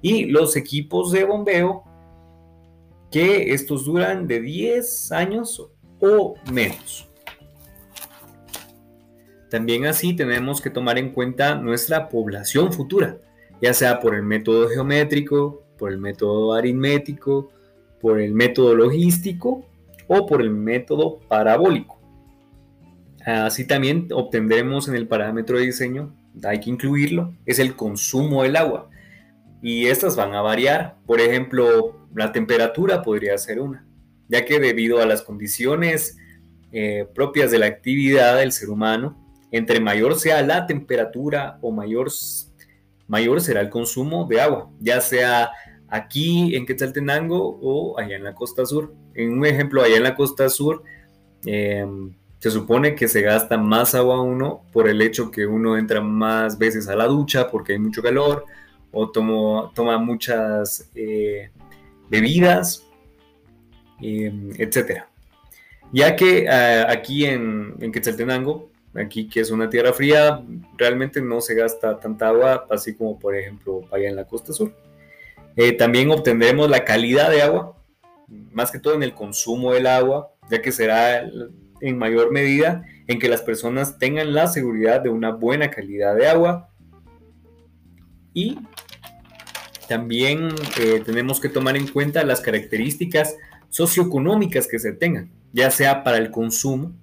Y 0.00 0.26
los 0.26 0.56
equipos 0.56 1.10
de 1.10 1.24
bombeo, 1.24 1.82
que 3.10 3.52
estos 3.52 3.84
duran 3.84 4.26
de 4.26 4.40
10 4.40 5.12
años 5.12 5.66
o 6.00 6.34
menos. 6.52 7.08
También 9.50 9.86
así 9.86 10.14
tenemos 10.14 10.60
que 10.60 10.70
tomar 10.70 10.98
en 10.98 11.10
cuenta 11.10 11.54
nuestra 11.54 12.08
población 12.08 12.72
futura, 12.72 13.18
ya 13.62 13.72
sea 13.72 13.98
por 13.98 14.14
el 14.14 14.22
método 14.22 14.68
geométrico, 14.68 15.62
por 15.78 15.90
el 15.90 15.98
método 15.98 16.52
aritmético, 16.52 17.50
por 18.00 18.20
el 18.20 18.34
método 18.34 18.74
logístico 18.74 19.64
o 20.06 20.26
por 20.26 20.42
el 20.42 20.50
método 20.50 21.18
parabólico. 21.28 21.97
Así 23.28 23.66
también 23.66 24.08
obtendremos 24.10 24.88
en 24.88 24.94
el 24.94 25.06
parámetro 25.06 25.58
de 25.58 25.66
diseño, 25.66 26.14
hay 26.44 26.60
que 26.60 26.70
incluirlo, 26.70 27.34
es 27.44 27.58
el 27.58 27.76
consumo 27.76 28.42
del 28.42 28.56
agua. 28.56 28.88
Y 29.60 29.84
estas 29.84 30.16
van 30.16 30.34
a 30.34 30.40
variar. 30.40 30.96
Por 31.04 31.20
ejemplo, 31.20 32.08
la 32.14 32.32
temperatura 32.32 33.02
podría 33.02 33.36
ser 33.36 33.60
una, 33.60 33.84
ya 34.28 34.46
que 34.46 34.58
debido 34.58 35.02
a 35.02 35.06
las 35.06 35.20
condiciones 35.20 36.16
eh, 36.72 37.06
propias 37.14 37.50
de 37.50 37.58
la 37.58 37.66
actividad 37.66 38.38
del 38.38 38.50
ser 38.50 38.70
humano, 38.70 39.22
entre 39.52 39.78
mayor 39.78 40.18
sea 40.18 40.40
la 40.40 40.66
temperatura 40.66 41.58
o 41.60 41.70
mayor, 41.70 42.08
mayor 43.08 43.42
será 43.42 43.60
el 43.60 43.68
consumo 43.68 44.26
de 44.26 44.40
agua, 44.40 44.70
ya 44.80 45.02
sea 45.02 45.50
aquí 45.88 46.56
en 46.56 46.64
Quetzaltenango 46.64 47.58
o 47.60 47.98
allá 47.98 48.16
en 48.16 48.24
la 48.24 48.34
costa 48.34 48.64
sur. 48.64 48.94
En 49.12 49.32
un 49.32 49.44
ejemplo, 49.44 49.82
allá 49.82 49.98
en 49.98 50.02
la 50.04 50.14
costa 50.14 50.48
sur, 50.48 50.82
eh, 51.44 51.86
se 52.38 52.50
supone 52.50 52.94
que 52.94 53.08
se 53.08 53.22
gasta 53.22 53.58
más 53.58 53.94
agua 53.94 54.22
uno 54.22 54.62
por 54.72 54.88
el 54.88 55.02
hecho 55.02 55.30
que 55.30 55.46
uno 55.46 55.76
entra 55.76 56.00
más 56.00 56.56
veces 56.56 56.88
a 56.88 56.94
la 56.94 57.06
ducha 57.06 57.50
porque 57.50 57.72
hay 57.72 57.78
mucho 57.78 58.02
calor 58.02 58.44
o 58.92 59.10
toma 59.10 59.98
muchas 59.98 60.88
eh, 60.94 61.50
bebidas, 62.08 62.86
em, 64.00 64.50
etc. 64.58 65.02
Ya 65.92 66.16
que 66.16 66.44
eh, 66.44 66.84
aquí 66.88 67.24
en, 67.24 67.74
en, 67.80 67.92
Quetzaltenango, 67.92 68.70
aquí 68.94 69.28
que 69.28 69.40
es 69.40 69.50
una 69.50 69.68
tierra 69.68 69.92
fría, 69.92 70.42
realmente 70.76 71.20
no 71.20 71.40
se 71.40 71.54
gasta 71.54 71.98
tanta 71.98 72.28
agua, 72.28 72.66
así 72.70 72.94
como 72.94 73.18
por 73.18 73.36
ejemplo 73.36 73.82
allá 73.90 74.08
en 74.08 74.16
la 74.16 74.26
costa 74.26 74.52
sur. 74.52 74.72
Eh, 75.56 75.72
también 75.72 76.10
obtendremos 76.10 76.70
la 76.70 76.84
calidad 76.84 77.30
de 77.30 77.42
agua, 77.42 77.76
más 78.28 78.70
que 78.70 78.78
todo 78.78 78.94
en 78.94 79.02
el 79.02 79.14
consumo 79.14 79.72
del 79.72 79.86
agua, 79.86 80.30
ya 80.50 80.62
que 80.62 80.72
será 80.72 81.28
en 81.80 81.98
mayor 81.98 82.32
medida 82.32 82.84
en 83.06 83.18
que 83.18 83.28
las 83.28 83.42
personas 83.42 83.98
tengan 83.98 84.34
la 84.34 84.46
seguridad 84.46 85.00
de 85.00 85.08
una 85.08 85.30
buena 85.30 85.70
calidad 85.70 86.14
de 86.16 86.28
agua. 86.28 86.70
Y 88.34 88.58
también 89.88 90.48
eh, 90.80 91.02
tenemos 91.04 91.40
que 91.40 91.48
tomar 91.48 91.76
en 91.76 91.88
cuenta 91.88 92.22
las 92.24 92.40
características 92.40 93.36
socioeconómicas 93.70 94.66
que 94.66 94.78
se 94.78 94.92
tengan, 94.92 95.30
ya 95.52 95.70
sea 95.70 96.04
para 96.04 96.18
el 96.18 96.30
consumo, 96.30 96.94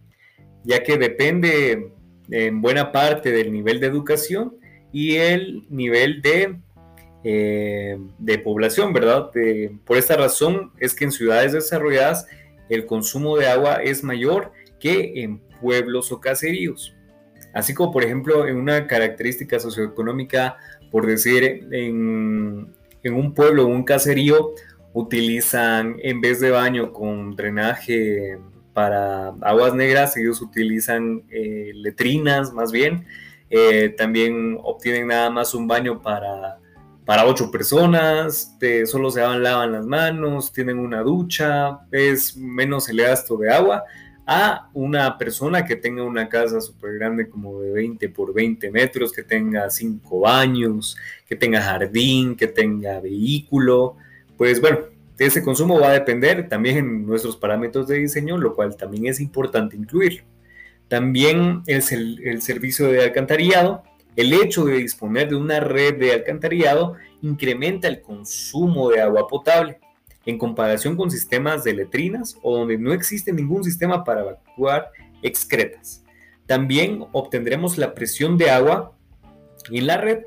ya 0.63 0.83
que 0.83 0.97
depende 0.97 1.91
en 2.29 2.61
buena 2.61 2.91
parte 2.91 3.31
del 3.31 3.51
nivel 3.51 3.79
de 3.79 3.87
educación 3.87 4.57
y 4.91 5.15
el 5.15 5.65
nivel 5.69 6.21
de, 6.21 6.59
eh, 7.23 7.97
de 8.17 8.39
población, 8.39 8.93
¿verdad? 8.93 9.31
por 9.83 9.97
esta 9.97 10.15
razón 10.15 10.71
es 10.79 10.93
que 10.93 11.05
en 11.05 11.11
ciudades 11.11 11.53
desarrolladas 11.53 12.27
el 12.69 12.85
consumo 12.85 13.37
de 13.37 13.47
agua 13.47 13.75
es 13.75 14.03
mayor 14.03 14.51
que 14.85 15.23
en 15.23 15.39
pueblos 15.59 16.11
o 16.11 16.21
caseríos. 16.21 16.95
Así 17.55 17.73
como, 17.73 17.91
por 17.91 18.03
ejemplo, 18.03 18.47
en 18.47 18.57
una 18.57 18.85
característica 18.85 19.59
socioeconómica, 19.59 20.57
por 20.91 21.07
decir, 21.07 21.67
en, 21.71 22.71
un 23.03 23.33
pueblo 23.33 23.63
o 23.63 23.67
un 23.67 23.83
caserío, 23.83 24.51
utilizan, 24.93 25.95
en 26.03 26.21
vez 26.21 26.39
de 26.39 26.51
baño 26.51 26.93
con 26.93 27.35
drenaje 27.35 28.37
para 28.73 29.29
aguas 29.41 29.73
negras, 29.73 30.15
ellos 30.17 30.39
utilizan 30.39 31.23
eh, 31.31 31.71
letrinas 31.73 32.53
más 32.53 32.71
bien. 32.71 33.07
Eh, 33.49 33.89
también 33.97 34.59
obtienen 34.61 35.07
nada 35.07 35.31
más 35.31 35.55
un 35.55 35.67
baño 35.67 35.99
para, 35.99 36.59
para 37.05 37.25
ocho 37.25 37.49
personas, 37.49 38.55
solo 38.85 39.09
se 39.09 39.21
lavan 39.21 39.71
las 39.71 39.85
manos, 39.87 40.53
tienen 40.53 40.77
una 40.77 41.01
ducha, 41.01 41.79
es 41.91 42.37
menos 42.37 42.87
el 42.89 42.97
gasto 43.01 43.35
de 43.37 43.51
agua 43.51 43.83
a 44.25 44.69
una 44.73 45.17
persona 45.17 45.65
que 45.65 45.75
tenga 45.75 46.03
una 46.03 46.27
casa 46.29 46.59
súper 46.59 46.95
grande 46.95 47.29
como 47.29 47.61
de 47.61 47.71
20 47.71 48.09
por 48.09 48.33
20 48.33 48.71
metros, 48.71 49.11
que 49.11 49.23
tenga 49.23 49.69
cinco 49.69 50.21
baños, 50.21 50.97
que 51.27 51.35
tenga 51.35 51.61
jardín, 51.61 52.35
que 52.35 52.47
tenga 52.47 52.99
vehículo, 52.99 53.97
pues 54.37 54.59
bueno, 54.59 54.79
ese 55.17 55.43
consumo 55.43 55.79
va 55.79 55.89
a 55.89 55.93
depender 55.93 56.49
también 56.49 56.77
en 56.77 57.05
nuestros 57.05 57.37
parámetros 57.37 57.87
de 57.87 57.99
diseño, 57.99 58.37
lo 58.37 58.55
cual 58.55 58.75
también 58.75 59.07
es 59.07 59.19
importante 59.19 59.77
incluir. 59.77 60.23
También 60.87 61.61
es 61.67 61.91
el, 61.91 62.19
el 62.23 62.41
servicio 62.41 62.87
de 62.87 63.03
alcantarillado. 63.03 63.83
El 64.15 64.33
hecho 64.33 64.65
de 64.65 64.77
disponer 64.77 65.29
de 65.29 65.35
una 65.35 65.59
red 65.59 65.95
de 65.95 66.13
alcantarillado 66.13 66.95
incrementa 67.21 67.87
el 67.87 68.01
consumo 68.01 68.89
de 68.89 69.01
agua 69.01 69.27
potable 69.27 69.79
en 70.25 70.37
comparación 70.37 70.95
con 70.95 71.11
sistemas 71.11 71.63
de 71.63 71.73
letrinas 71.73 72.37
o 72.41 72.57
donde 72.57 72.77
no 72.77 72.93
existe 72.93 73.31
ningún 73.31 73.63
sistema 73.63 74.03
para 74.03 74.21
evacuar 74.21 74.91
excretas. 75.21 76.03
También 76.45 77.05
obtendremos 77.11 77.77
la 77.77 77.93
presión 77.93 78.37
de 78.37 78.49
agua 78.49 78.95
en 79.71 79.87
la 79.87 79.97
red. 79.97 80.23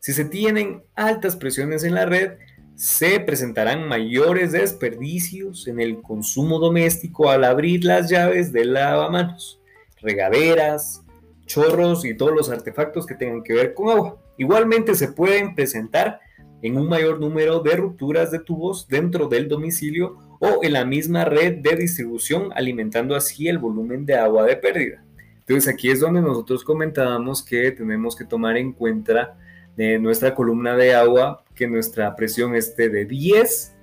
Si 0.00 0.12
se 0.12 0.24
tienen 0.24 0.82
altas 0.94 1.36
presiones 1.36 1.84
en 1.84 1.94
la 1.94 2.06
red, 2.06 2.32
se 2.74 3.20
presentarán 3.20 3.88
mayores 3.88 4.52
desperdicios 4.52 5.66
en 5.66 5.80
el 5.80 6.02
consumo 6.02 6.58
doméstico 6.58 7.30
al 7.30 7.44
abrir 7.44 7.84
las 7.84 8.10
llaves 8.10 8.52
del 8.52 8.74
lavamanos, 8.74 9.60
regaderas, 10.02 11.02
chorros 11.46 12.04
y 12.04 12.14
todos 12.14 12.32
los 12.32 12.50
artefactos 12.50 13.06
que 13.06 13.14
tengan 13.14 13.42
que 13.42 13.54
ver 13.54 13.72
con 13.72 13.88
agua. 13.88 14.18
Igualmente 14.36 14.94
se 14.94 15.08
pueden 15.08 15.54
presentar 15.54 16.20
en 16.62 16.76
un 16.76 16.88
mayor 16.88 17.20
número 17.20 17.60
de 17.60 17.76
rupturas 17.76 18.30
de 18.30 18.38
tubos 18.40 18.88
dentro 18.88 19.28
del 19.28 19.48
domicilio 19.48 20.16
o 20.40 20.60
en 20.62 20.72
la 20.72 20.84
misma 20.84 21.24
red 21.24 21.58
de 21.58 21.76
distribución, 21.76 22.50
alimentando 22.54 23.14
así 23.14 23.48
el 23.48 23.58
volumen 23.58 24.06
de 24.06 24.14
agua 24.16 24.44
de 24.44 24.56
pérdida. 24.56 25.04
Entonces 25.40 25.72
aquí 25.72 25.90
es 25.90 26.00
donde 26.00 26.20
nosotros 26.20 26.64
comentábamos 26.64 27.44
que 27.44 27.70
tenemos 27.70 28.16
que 28.16 28.24
tomar 28.24 28.56
en 28.56 28.72
cuenta 28.72 29.38
de 29.76 29.98
nuestra 29.98 30.34
columna 30.34 30.76
de 30.76 30.94
agua 30.94 31.44
que 31.54 31.68
nuestra 31.68 32.16
presión 32.16 32.54
esté 32.54 32.88
de 32.88 33.04
10 33.04 33.76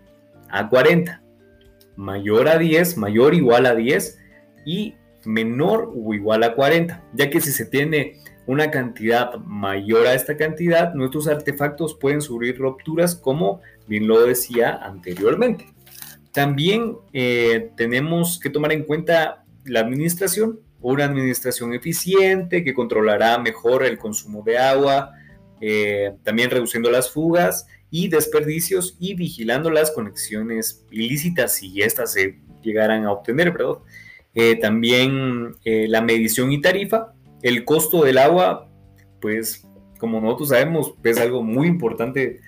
a 0.49 0.67
40. 0.67 1.21
Mayor 1.95 2.49
a 2.49 2.57
10, 2.57 2.97
mayor 2.97 3.33
o 3.33 3.35
igual 3.35 3.65
a 3.65 3.75
10 3.75 4.19
y 4.65 4.95
menor 5.25 5.91
o 5.95 6.13
igual 6.13 6.43
a 6.43 6.55
40, 6.55 7.03
ya 7.13 7.29
que 7.29 7.39
si 7.39 7.51
se 7.51 7.65
tiene 7.65 8.19
una 8.45 8.71
cantidad 8.71 9.35
mayor 9.35 10.07
a 10.07 10.13
esta 10.13 10.35
cantidad, 10.35 10.93
nuestros 10.93 11.27
artefactos 11.27 11.95
pueden 11.95 12.21
sufrir 12.21 12.57
rupturas 12.57 13.15
como 13.15 13.61
bien 13.87 14.07
lo 14.07 14.21
decía 14.21 14.79
anteriormente. 14.81 15.67
También 16.31 16.97
eh, 17.13 17.71
tenemos 17.77 18.39
que 18.39 18.49
tomar 18.49 18.71
en 18.73 18.83
cuenta 18.83 19.45
la 19.65 19.81
administración, 19.81 20.59
una 20.81 21.05
administración 21.05 21.73
eficiente 21.73 22.63
que 22.63 22.73
controlará 22.73 23.37
mejor 23.37 23.83
el 23.85 23.97
consumo 23.97 24.43
de 24.43 24.57
agua, 24.57 25.11
eh, 25.61 26.13
también 26.23 26.49
reduciendo 26.49 26.91
las 26.91 27.11
fugas 27.11 27.67
y 27.89 28.09
desperdicios 28.09 28.97
y 28.99 29.13
vigilando 29.13 29.69
las 29.69 29.91
conexiones 29.91 30.85
ilícitas 30.91 31.55
si 31.55 31.81
estas 31.81 32.13
se 32.13 32.39
llegaran 32.61 33.05
a 33.05 33.11
obtener, 33.11 33.51
¿verdad? 33.51 33.77
Eh, 34.33 34.55
también 34.55 35.55
la 35.63 36.01
medición 36.01 36.51
y 36.51 36.59
tarifa, 36.59 37.12
el 37.43 37.65
costo 37.65 38.03
del 38.03 38.17
agua, 38.17 38.69
pues 39.21 39.67
como 39.99 40.19
nosotros 40.19 40.49
sabemos, 40.49 40.95
es 41.03 41.19
algo 41.19 41.43
muy 41.43 41.67
importante 41.67 42.41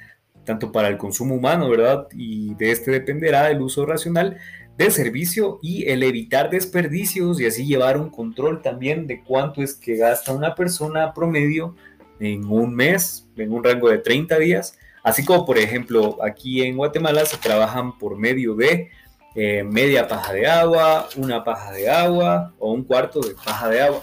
tanto 0.46 0.72
para 0.72 0.88
el 0.88 0.98
consumo 0.98 1.36
humano, 1.36 1.70
¿verdad? 1.70 2.08
Y 2.14 2.54
de 2.56 2.72
este 2.72 2.92
dependerá 2.92 3.50
el 3.50 3.62
uso 3.62 3.86
racional 3.86 4.38
de 4.78 4.92
servicio 4.92 5.60
y 5.62 5.90
el 5.90 6.04
evitar 6.04 6.50
desperdicios 6.50 7.40
y 7.40 7.46
así 7.46 7.66
llevar 7.66 7.98
un 7.98 8.10
control 8.10 8.62
también 8.62 9.08
de 9.08 9.24
cuánto 9.24 9.62
es 9.62 9.74
que 9.74 9.96
gasta 9.96 10.34
una 10.34 10.54
persona 10.54 11.14
promedio 11.14 11.76
en 12.20 12.46
un 12.46 12.76
mes, 12.76 13.28
en 13.36 13.52
un 13.52 13.64
rango 13.64 13.90
de 13.90 13.98
30 13.98 14.38
días, 14.38 14.78
así 15.04 15.24
como 15.24 15.46
por 15.46 15.58
ejemplo 15.58 16.18
aquí 16.24 16.62
en 16.62 16.78
Guatemala 16.78 17.26
se 17.26 17.38
trabajan 17.38 17.98
por 17.98 18.18
medio 18.18 18.56
de 18.56 18.90
eh, 19.34 19.64
media 19.64 20.08
paja 20.08 20.34
de 20.34 20.48
agua, 20.48 21.08
una 21.18 21.44
paja 21.44 21.72
de 21.72 21.90
agua 21.90 22.54
o 22.60 22.72
un 22.72 22.84
cuarto 22.84 23.20
de 23.22 23.34
paja 23.34 23.70
de 23.70 23.82
agua. 23.82 24.02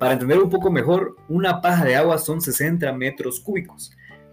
Para 0.00 0.14
entender 0.14 0.40
un 0.40 0.50
poco 0.50 0.72
mejor, 0.72 1.14
una 1.28 1.60
paja 1.60 1.84
de 1.84 1.94
agua 1.94 2.18
son 2.18 2.40
60 2.40 2.92
metros 2.94 3.38
cúbicos, 3.38 3.92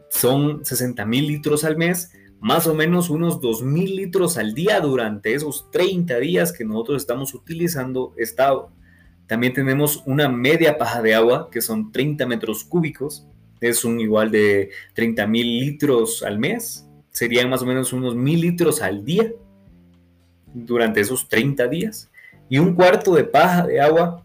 son 0.10 0.66
60 0.66 1.06
mil 1.06 1.28
litros 1.28 1.64
al 1.64 1.78
mes 1.78 2.12
más 2.40 2.68
o 2.68 2.74
menos 2.74 3.10
unos 3.10 3.40
2.000 3.40 3.96
litros 3.96 4.38
al 4.38 4.54
día 4.54 4.80
durante 4.80 5.34
esos 5.34 5.70
30 5.72 6.20
días 6.20 6.52
que 6.52 6.66
nosotros 6.66 7.02
estamos 7.02 7.34
utilizando 7.34 8.14
esta 8.18 8.50
agua. 8.50 8.72
También 9.26 9.54
tenemos 9.54 10.04
una 10.06 10.30
media 10.30 10.78
paja 10.78 11.02
de 11.02 11.16
agua, 11.16 11.50
que 11.52 11.62
son 11.62 11.92
30 11.92 12.26
metros 12.26 12.64
cúbicos, 12.64 13.26
es 13.60 13.84
un 13.84 14.00
igual 14.00 14.32
de 14.32 14.70
30.000 14.96 15.60
litros 15.60 16.24
al 16.24 16.38
mes, 16.38 16.88
serían 17.10 17.50
más 17.50 17.64
o 17.64 17.66
menos 17.66 17.92
unos 17.92 18.16
1.000 18.16 18.40
litros 18.40 18.82
al 18.82 19.04
día 19.04 19.32
durante 20.54 21.02
esos 21.02 21.28
30 21.28 21.68
días. 21.68 22.12
Y 22.50 22.60
un 22.60 22.76
cuarto 22.76 23.16
de 23.16 23.26
paja 23.26 23.66
de 23.66 23.82
agua 23.82 24.24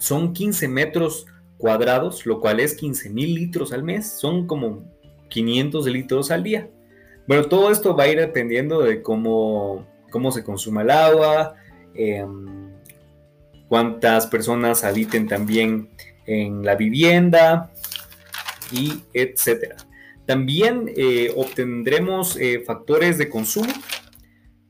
son 0.00 0.32
15 0.32 0.66
metros 0.66 1.26
cuadrados, 1.58 2.24
lo 2.24 2.40
cual 2.40 2.58
es 2.58 2.80
15.000 2.80 3.12
litros 3.34 3.72
al 3.72 3.84
mes, 3.84 4.10
son 4.10 4.46
como 4.46 4.82
500 5.28 5.86
litros 5.86 6.30
al 6.30 6.42
día. 6.42 6.68
Bueno, 7.28 7.44
todo 7.44 7.70
esto 7.70 7.94
va 7.94 8.04
a 8.04 8.08
ir 8.08 8.18
dependiendo 8.18 8.80
de 8.80 9.02
cómo, 9.02 9.86
cómo 10.10 10.32
se 10.32 10.42
consuma 10.42 10.82
el 10.82 10.90
agua, 10.90 11.54
em, 11.94 12.70
cuántas 13.68 14.26
personas 14.26 14.84
habiten 14.84 15.28
también 15.28 15.90
en 16.26 16.64
la 16.64 16.76
vivienda 16.76 17.70
y 18.72 19.02
etcétera. 19.12 19.76
También 20.26 20.90
eh, 20.96 21.32
obtendremos 21.36 22.36
eh, 22.36 22.62
factores 22.66 23.18
de 23.18 23.28
consumo, 23.28 23.72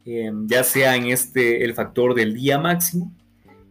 em, 0.05 0.49
ya 0.49 0.65
sea 0.65 0.97
en 0.97 1.07
este 1.07 1.65
el 1.65 1.73
factor 1.75 2.15
del 2.15 2.35
día 2.35 2.59
máximo 2.59 3.13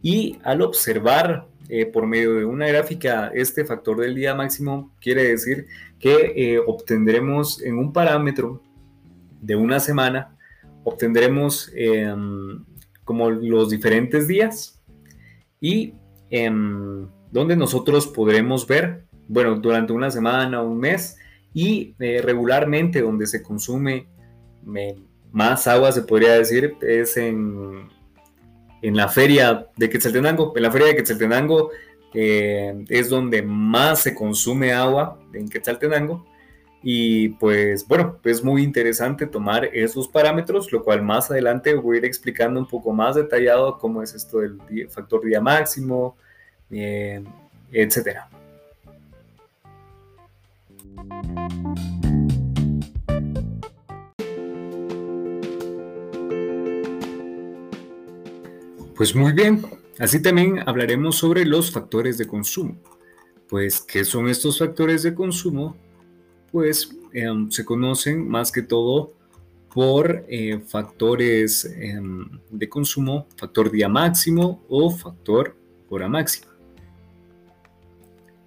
y 0.02 0.39
al 0.43 0.62
observar 0.62 1.49
eh, 1.70 1.86
por 1.86 2.08
medio 2.08 2.36
de 2.36 2.46
una 2.46 2.68
gráfica 2.68 3.32
este 3.34 3.64
factor 3.64 3.98
del 4.00 4.16
día 4.16 4.36
máximo 4.36 4.92
quiere 5.00 5.24
decir 5.24 5.68
que 6.00 6.60
obtendremos 6.66 7.62
en 7.62 7.78
un 7.78 7.94
parámetro 7.94 8.64
de 9.42 9.56
una 9.56 9.80
semana, 9.80 10.36
obtendremos 10.84 11.72
em, 11.76 12.64
como 13.04 13.30
los 13.30 13.70
diferentes 13.70 14.28
días 14.28 14.82
y 15.60 15.94
em, 16.30 17.08
donde 17.32 17.56
nosotros 17.56 18.08
podremos 18.08 18.68
ver, 18.68 19.06
bueno, 19.28 19.56
durante 19.56 19.94
una 19.94 20.12
semana, 20.12 20.62
un 20.62 20.80
mes 20.80 21.18
y 21.54 21.96
eh, 22.00 22.22
regularmente 22.24 23.02
donde 23.02 23.28
se 23.28 23.42
consume 23.42 24.08
más 25.32 25.68
agua, 25.68 25.92
se 25.92 26.02
podría 26.04 26.34
decir, 26.34 26.76
es 26.82 27.18
en, 27.18 27.90
en 28.82 28.96
la 28.96 29.08
feria 29.08 29.68
de 29.76 29.89
Quetzaltenango. 29.89 30.54
En 30.56 30.63
la 30.63 30.72
feria 30.72 30.88
de 30.88 30.96
Quetzaltenango 30.96 31.72
eh, 32.13 32.86
es 32.89 33.10
donde 33.10 33.42
más 33.42 34.02
se 34.02 34.15
consume 34.15 34.74
agua 34.74 35.20
en 35.34 35.50
Quetzaltenango 35.50 36.26
y 36.82 37.30
pues 37.30 37.86
bueno, 37.88 38.18
es 38.24 38.44
muy 38.44 38.63
interesante 38.63 39.26
tomar 39.26 39.65
esos 39.65 40.08
parámetros, 40.08 40.72
lo 40.72 40.84
cual 40.84 41.02
más 41.02 41.30
adelante 41.30 41.74
voy 41.74 41.98
a 41.98 42.00
ir 42.00 42.06
explicando 42.06 42.60
un 42.60 42.68
poco 42.68 42.94
más 42.94 43.15
detallado 43.15 43.78
cómo 43.78 44.02
es 44.02 44.13
esto 44.13 44.39
del 44.39 44.60
factor 44.89 45.26
día 45.26 45.42
máximo, 45.42 46.15
eh, 46.72 47.22
etcétera. 47.72 48.30
Pues 59.00 59.16
muy 59.16 59.32
bien, 59.32 59.66
así 59.98 60.22
también 60.22 60.60
hablaremos 60.68 61.16
sobre 61.16 61.46
los 61.46 61.72
factores 61.72 62.18
de 62.18 62.28
consumo. 62.28 62.76
Pues, 63.48 63.80
¿qué 63.80 64.04
son 64.04 64.28
estos 64.28 64.60
factores 64.60 65.04
de 65.04 65.14
consumo? 65.14 65.78
pues 66.52 66.94
em, 67.14 67.50
se 67.50 67.64
conocen 67.64 68.28
más 68.28 68.52
que 68.52 68.62
todo 68.62 69.14
por 69.74 70.26
eh, 70.28 70.60
factores 70.68 71.64
em, 71.64 72.28
de 72.50 72.68
consumo, 72.68 73.26
factor 73.38 73.72
día 73.72 73.88
máximo 73.88 74.66
o 74.68 74.92
factor 74.92 75.56
hora 75.90 76.10
máxima. 76.10 76.48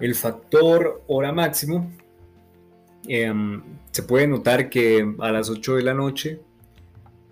El 0.01 0.15
factor 0.15 1.03
hora 1.07 1.33
máximo 1.33 1.91
em, 3.09 3.63
se 3.91 4.03
puede 4.03 4.27
notar 4.27 4.69
que 4.69 5.15
a 5.19 5.33
las 5.33 5.49
8 5.49 5.77
de 5.77 5.83
la 5.83 5.95
noche 5.95 6.43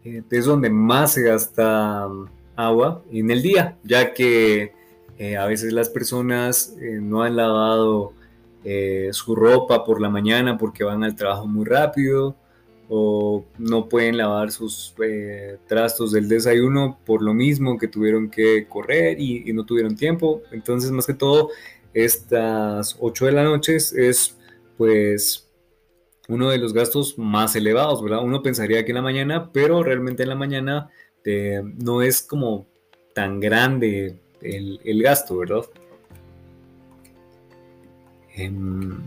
eh, 0.05 0.23
es 0.31 0.47
donde 0.47 0.71
más 0.71 1.13
se 1.13 1.25
gasta 1.25 2.09
agua 2.57 3.03
en 3.11 3.31
el 3.31 3.43
día, 3.43 3.77
ya 3.83 4.13
que 4.13 4.73
eh, 5.19 5.37
a 5.37 5.47
veces 5.47 5.73
las 5.73 5.89
personas 5.89 6.75
no 6.79 7.23
han 7.23 7.37
lavado 7.37 8.15
eh, 8.63 9.09
su 9.13 9.35
ropa 9.35 9.85
por 9.85 10.03
la 10.03 10.11
mañana 10.11 10.59
porque 10.59 10.85
van 10.85 11.03
al 11.03 11.17
trabajo 11.17 11.47
muy 11.47 11.65
rápido 11.65 12.37
o 12.91 13.47
no 13.57 13.89
pueden 13.89 14.19
lavar 14.19 14.51
sus 14.51 14.95
eh, 15.03 15.57
trastos 15.67 16.13
del 16.13 16.29
desayuno 16.29 16.99
por 17.07 17.23
lo 17.23 17.33
mismo 17.33 17.79
que 17.79 17.89
tuvieron 17.89 18.29
que 18.29 18.67
correr 18.69 19.19
y, 19.19 19.51
no 19.55 19.65
tuvieron 19.65 19.97
tiempo. 19.97 20.43
Entonces, 20.53 20.91
más 20.91 21.07
que 21.07 21.15
todo, 21.15 21.49
estas 21.95 22.97
8 23.01 23.27
de 23.27 23.33
la 23.33 23.45
noche 23.45 23.77
es 23.77 24.37
pues 24.77 25.49
uno 26.29 26.51
de 26.51 26.59
los 26.59 26.75
gastos 26.75 27.17
más 27.19 27.57
elevados, 27.57 28.03
¿verdad? 28.03 28.23
Uno 28.23 28.43
pensaría 28.43 28.85
que 28.85 28.91
en 28.91 28.97
la 28.97 29.03
mañana, 29.03 29.51
pero 29.53 29.83
realmente 29.83 30.25
en 30.25 30.29
la 30.29 30.35
mañana 30.35 30.91
eh, 31.25 31.63
no 31.79 32.03
es 32.03 32.23
como 32.23 32.67
tan 33.15 33.41
grande 33.41 34.19
el, 34.41 34.81
el 34.85 35.03
gasto, 35.03 35.39
¿verdad? 35.39 35.65
Em, 38.35 39.03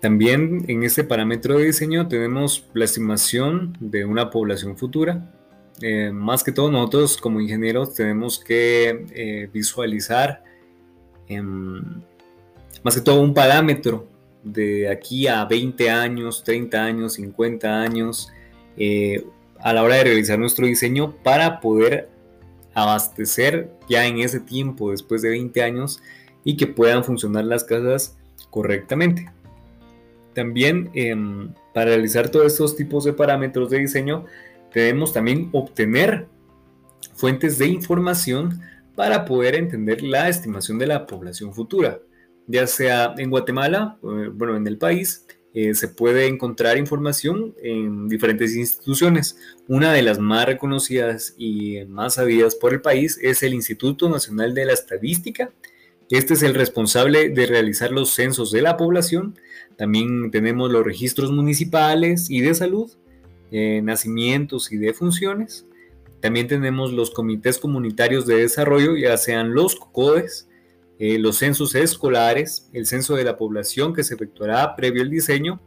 también 0.00 0.64
en 0.68 0.82
este 0.82 1.04
parámetro 1.04 1.58
de 1.58 1.64
diseño 1.66 2.08
tenemos 2.08 2.66
la 2.74 2.84
estimación 2.84 3.76
de 3.80 4.04
una 4.04 4.30
población 4.30 4.76
futura. 4.76 5.32
Eh, 5.80 6.10
más 6.12 6.44
que 6.44 6.52
todo 6.52 6.70
nosotros 6.70 7.16
como 7.16 7.40
ingenieros 7.40 7.94
tenemos 7.94 8.38
que 8.38 9.06
eh, 9.14 9.48
visualizar 9.52 10.44
em, 11.26 12.02
más 12.82 12.94
que 12.94 13.00
todo 13.00 13.22
un 13.22 13.34
parámetro 13.34 14.06
de 14.42 14.88
aquí 14.88 15.26
a 15.26 15.44
20 15.46 15.88
años, 15.88 16.44
30 16.44 16.84
años, 16.84 17.14
50 17.14 17.80
años, 17.80 18.30
eh, 18.76 19.24
a 19.64 19.72
la 19.72 19.82
hora 19.82 19.96
de 19.96 20.04
realizar 20.04 20.38
nuestro 20.38 20.66
diseño 20.66 21.16
para 21.22 21.58
poder 21.60 22.10
abastecer 22.74 23.70
ya 23.88 24.06
en 24.06 24.18
ese 24.18 24.38
tiempo, 24.38 24.90
después 24.90 25.22
de 25.22 25.30
20 25.30 25.62
años, 25.62 26.02
y 26.44 26.58
que 26.58 26.66
puedan 26.66 27.02
funcionar 27.02 27.46
las 27.46 27.64
casas 27.64 28.18
correctamente. 28.50 29.32
También 30.34 30.90
em, 30.92 31.54
para 31.72 31.86
realizar 31.86 32.28
todos 32.28 32.52
estos 32.52 32.76
tipos 32.76 33.04
de 33.04 33.14
parámetros 33.14 33.70
de 33.70 33.78
diseño, 33.78 34.26
debemos 34.74 35.14
también 35.14 35.48
obtener 35.52 36.26
fuentes 37.14 37.56
de 37.56 37.68
información 37.68 38.60
para 38.94 39.24
poder 39.24 39.54
entender 39.54 40.02
la 40.02 40.28
estimación 40.28 40.78
de 40.78 40.88
la 40.88 41.06
población 41.06 41.54
futura, 41.54 42.00
ya 42.46 42.66
sea 42.66 43.14
en 43.16 43.30
Guatemala, 43.30 43.96
eh, 44.02 44.28
bueno, 44.30 44.56
en 44.56 44.66
el 44.66 44.76
país, 44.76 45.26
eh, 45.54 45.76
se 45.76 45.86
puede 45.86 46.26
encontrar 46.26 46.78
información 46.78 47.54
en 47.62 48.08
diferentes 48.08 48.56
instituciones. 48.56 49.38
Una 49.68 49.92
de 49.92 50.02
las 50.02 50.18
más 50.18 50.46
reconocidas 50.46 51.34
y 51.38 51.84
más 51.84 52.14
sabidas 52.14 52.56
por 52.56 52.72
el 52.72 52.80
país 52.80 53.20
es 53.22 53.44
el 53.44 53.54
Instituto 53.54 54.08
Nacional 54.08 54.52
de 54.52 54.64
la 54.64 54.72
Estadística. 54.72 55.52
Este 56.10 56.34
es 56.34 56.42
el 56.42 56.54
responsable 56.54 57.28
de 57.28 57.46
realizar 57.46 57.92
los 57.92 58.10
censos 58.10 58.50
de 58.50 58.62
la 58.62 58.76
población. 58.76 59.38
También 59.76 60.32
tenemos 60.32 60.72
los 60.72 60.84
registros 60.84 61.30
municipales 61.30 62.30
y 62.30 62.40
de 62.40 62.54
salud, 62.54 62.90
eh, 63.52 63.80
nacimientos 63.80 64.72
y 64.72 64.76
defunciones. 64.76 65.66
También 66.20 66.48
tenemos 66.48 66.92
los 66.92 67.12
comités 67.12 67.58
comunitarios 67.58 68.26
de 68.26 68.36
desarrollo, 68.36 68.96
ya 68.96 69.16
sean 69.18 69.54
los 69.54 69.76
CODES, 69.76 70.48
eh, 70.98 71.18
los 71.18 71.38
censos 71.38 71.74
escolares, 71.74 72.68
el 72.72 72.86
censo 72.86 73.16
de 73.16 73.24
la 73.24 73.36
población 73.36 73.94
que 73.94 74.04
se 74.04 74.14
efectuará 74.14 74.76
previo 74.76 75.02
al 75.02 75.10
diseño, 75.10 75.60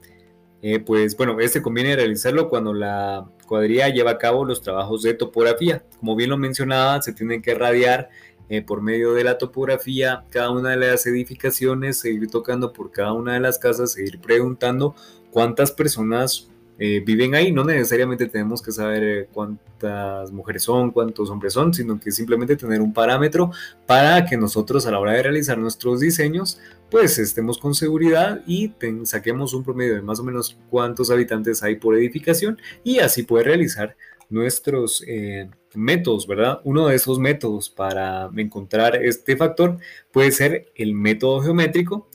eh, 0.61 0.79
pues 0.79 1.15
bueno, 1.15 1.39
este 1.39 1.61
conviene 1.61 1.95
realizarlo 1.95 2.49
cuando 2.49 2.73
la 2.73 3.29
cuadrilla 3.45 3.89
lleva 3.89 4.11
a 4.11 4.17
cabo 4.17 4.43
los 4.45 4.61
trabajos 4.61 5.03
de 5.03 5.13
topografía. 5.13 5.83
Como 5.99 6.15
bien 6.15 6.29
lo 6.29 6.37
mencionaba, 6.37 7.01
se 7.01 7.13
tienen 7.13 7.41
que 7.41 7.53
radiar 7.53 8.09
eh, 8.49 8.61
por 8.61 8.81
medio 8.81 9.13
de 9.13 9.23
la 9.23 9.37
topografía 9.37 10.23
cada 10.29 10.51
una 10.51 10.71
de 10.71 10.77
las 10.77 11.05
edificaciones, 11.05 11.99
seguir 11.99 12.29
tocando 12.29 12.73
por 12.73 12.91
cada 12.91 13.13
una 13.13 13.33
de 13.33 13.39
las 13.39 13.59
casas, 13.59 13.93
seguir 13.93 14.19
preguntando 14.19 14.95
cuántas 15.31 15.71
personas 15.71 16.49
eh, 16.79 17.01
viven 17.05 17.35
ahí. 17.35 17.51
No 17.51 17.63
necesariamente 17.63 18.27
tenemos 18.27 18.61
que 18.61 18.71
saber 18.71 19.03
eh, 19.03 19.29
cuántas 19.31 20.31
mujeres 20.31 20.63
son, 20.63 20.91
cuántos 20.91 21.29
hombres 21.29 21.53
son, 21.53 21.73
sino 21.73 21.99
que 21.99 22.11
simplemente 22.11 22.55
tener 22.55 22.81
un 22.81 22.93
parámetro 22.93 23.51
para 23.85 24.25
que 24.25 24.37
nosotros 24.37 24.85
a 24.85 24.91
la 24.91 24.99
hora 24.99 25.13
de 25.13 25.23
realizar 25.23 25.57
nuestros 25.57 25.99
diseños, 25.99 26.59
pues 26.89 27.17
estemos 27.17 27.57
con 27.57 27.73
seguridad 27.73 28.41
y 28.45 28.73
saquemos 29.03 29.53
un 29.53 29.63
promedio 29.63 29.95
de 29.95 30.01
más 30.01 30.19
o 30.19 30.23
menos 30.23 30.57
cuántos 30.69 31.09
habitantes 31.11 31.63
hay 31.63 31.75
por 31.75 31.95
edificación 31.95 32.57
y 32.83 32.99
así 32.99 33.23
poder 33.23 33.47
realizar 33.47 33.95
nuestros 34.29 35.03
eh, 35.07 35.49
métodos, 35.73 36.27
¿verdad? 36.27 36.59
Uno 36.63 36.87
de 36.87 36.95
esos 36.95 37.19
métodos 37.19 37.69
para 37.69 38.29
encontrar 38.35 38.95
este 38.97 39.37
factor 39.37 39.77
puede 40.11 40.31
ser 40.31 40.71
el 40.75 40.93
método 40.93 41.41
geométrico. 41.41 42.09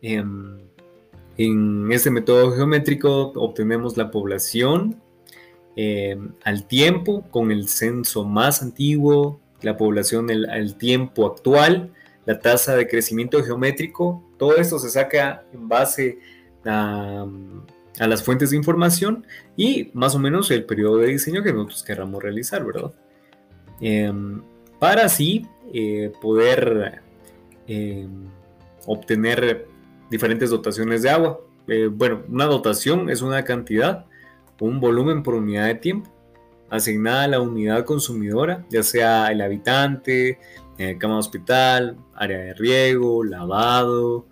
Em, 0.00 0.58
en 1.38 1.90
este 1.90 2.10
método 2.10 2.52
geométrico 2.52 3.32
obtenemos 3.36 3.96
la 3.96 4.10
población 4.10 5.00
eh, 5.76 6.18
al 6.44 6.66
tiempo 6.66 7.24
con 7.30 7.50
el 7.50 7.68
censo 7.68 8.24
más 8.24 8.62
antiguo, 8.62 9.40
la 9.62 9.76
población 9.76 10.30
al 10.30 10.76
tiempo 10.76 11.26
actual, 11.26 11.92
la 12.26 12.38
tasa 12.38 12.76
de 12.76 12.86
crecimiento 12.86 13.42
geométrico. 13.42 14.22
Todo 14.38 14.56
esto 14.56 14.78
se 14.78 14.90
saca 14.90 15.44
en 15.52 15.68
base 15.68 16.18
a, 16.66 17.26
las 17.98 18.22
fuentes 18.22 18.50
de 18.50 18.56
información 18.56 19.26
y 19.56 19.90
más 19.94 20.14
o 20.14 20.18
menos 20.18 20.50
el 20.50 20.64
periodo 20.64 20.98
de 20.98 21.08
diseño 21.08 21.42
que 21.42 21.52
nosotros 21.52 21.82
querramos 21.82 22.22
realizar, 22.22 22.64
¿verdad? 22.64 22.92
Em, 23.80 24.42
para 24.78 25.06
así 25.06 25.46
eh, 25.72 26.12
poder 26.20 27.00
em, 27.66 28.28
obtener 28.86 29.71
diferentes 30.12 30.50
dotaciones 30.50 31.02
de 31.02 31.10
agua. 31.10 31.40
Eh, 31.66 31.88
bueno, 31.90 32.22
una 32.28 32.44
dotación 32.44 33.10
es 33.10 33.22
una 33.22 33.42
cantidad 33.44 34.06
un 34.62 34.78
volumen 34.78 35.22
por 35.22 35.34
unidad 35.34 35.66
de 35.66 35.74
tiempo 35.74 36.10
asignada 36.70 37.24
a 37.24 37.28
la 37.28 37.40
unidad 37.40 37.84
consumidora, 37.84 38.64
ya 38.70 38.82
sea 38.82 39.30
el 39.30 39.42
habitante, 39.42 40.38
eh, 40.78 40.96
cama 40.98 41.14
de 41.14 41.20
hospital, 41.20 41.98
área 42.14 42.38
de 42.38 42.54
riego, 42.54 43.24
lavado, 43.24 44.26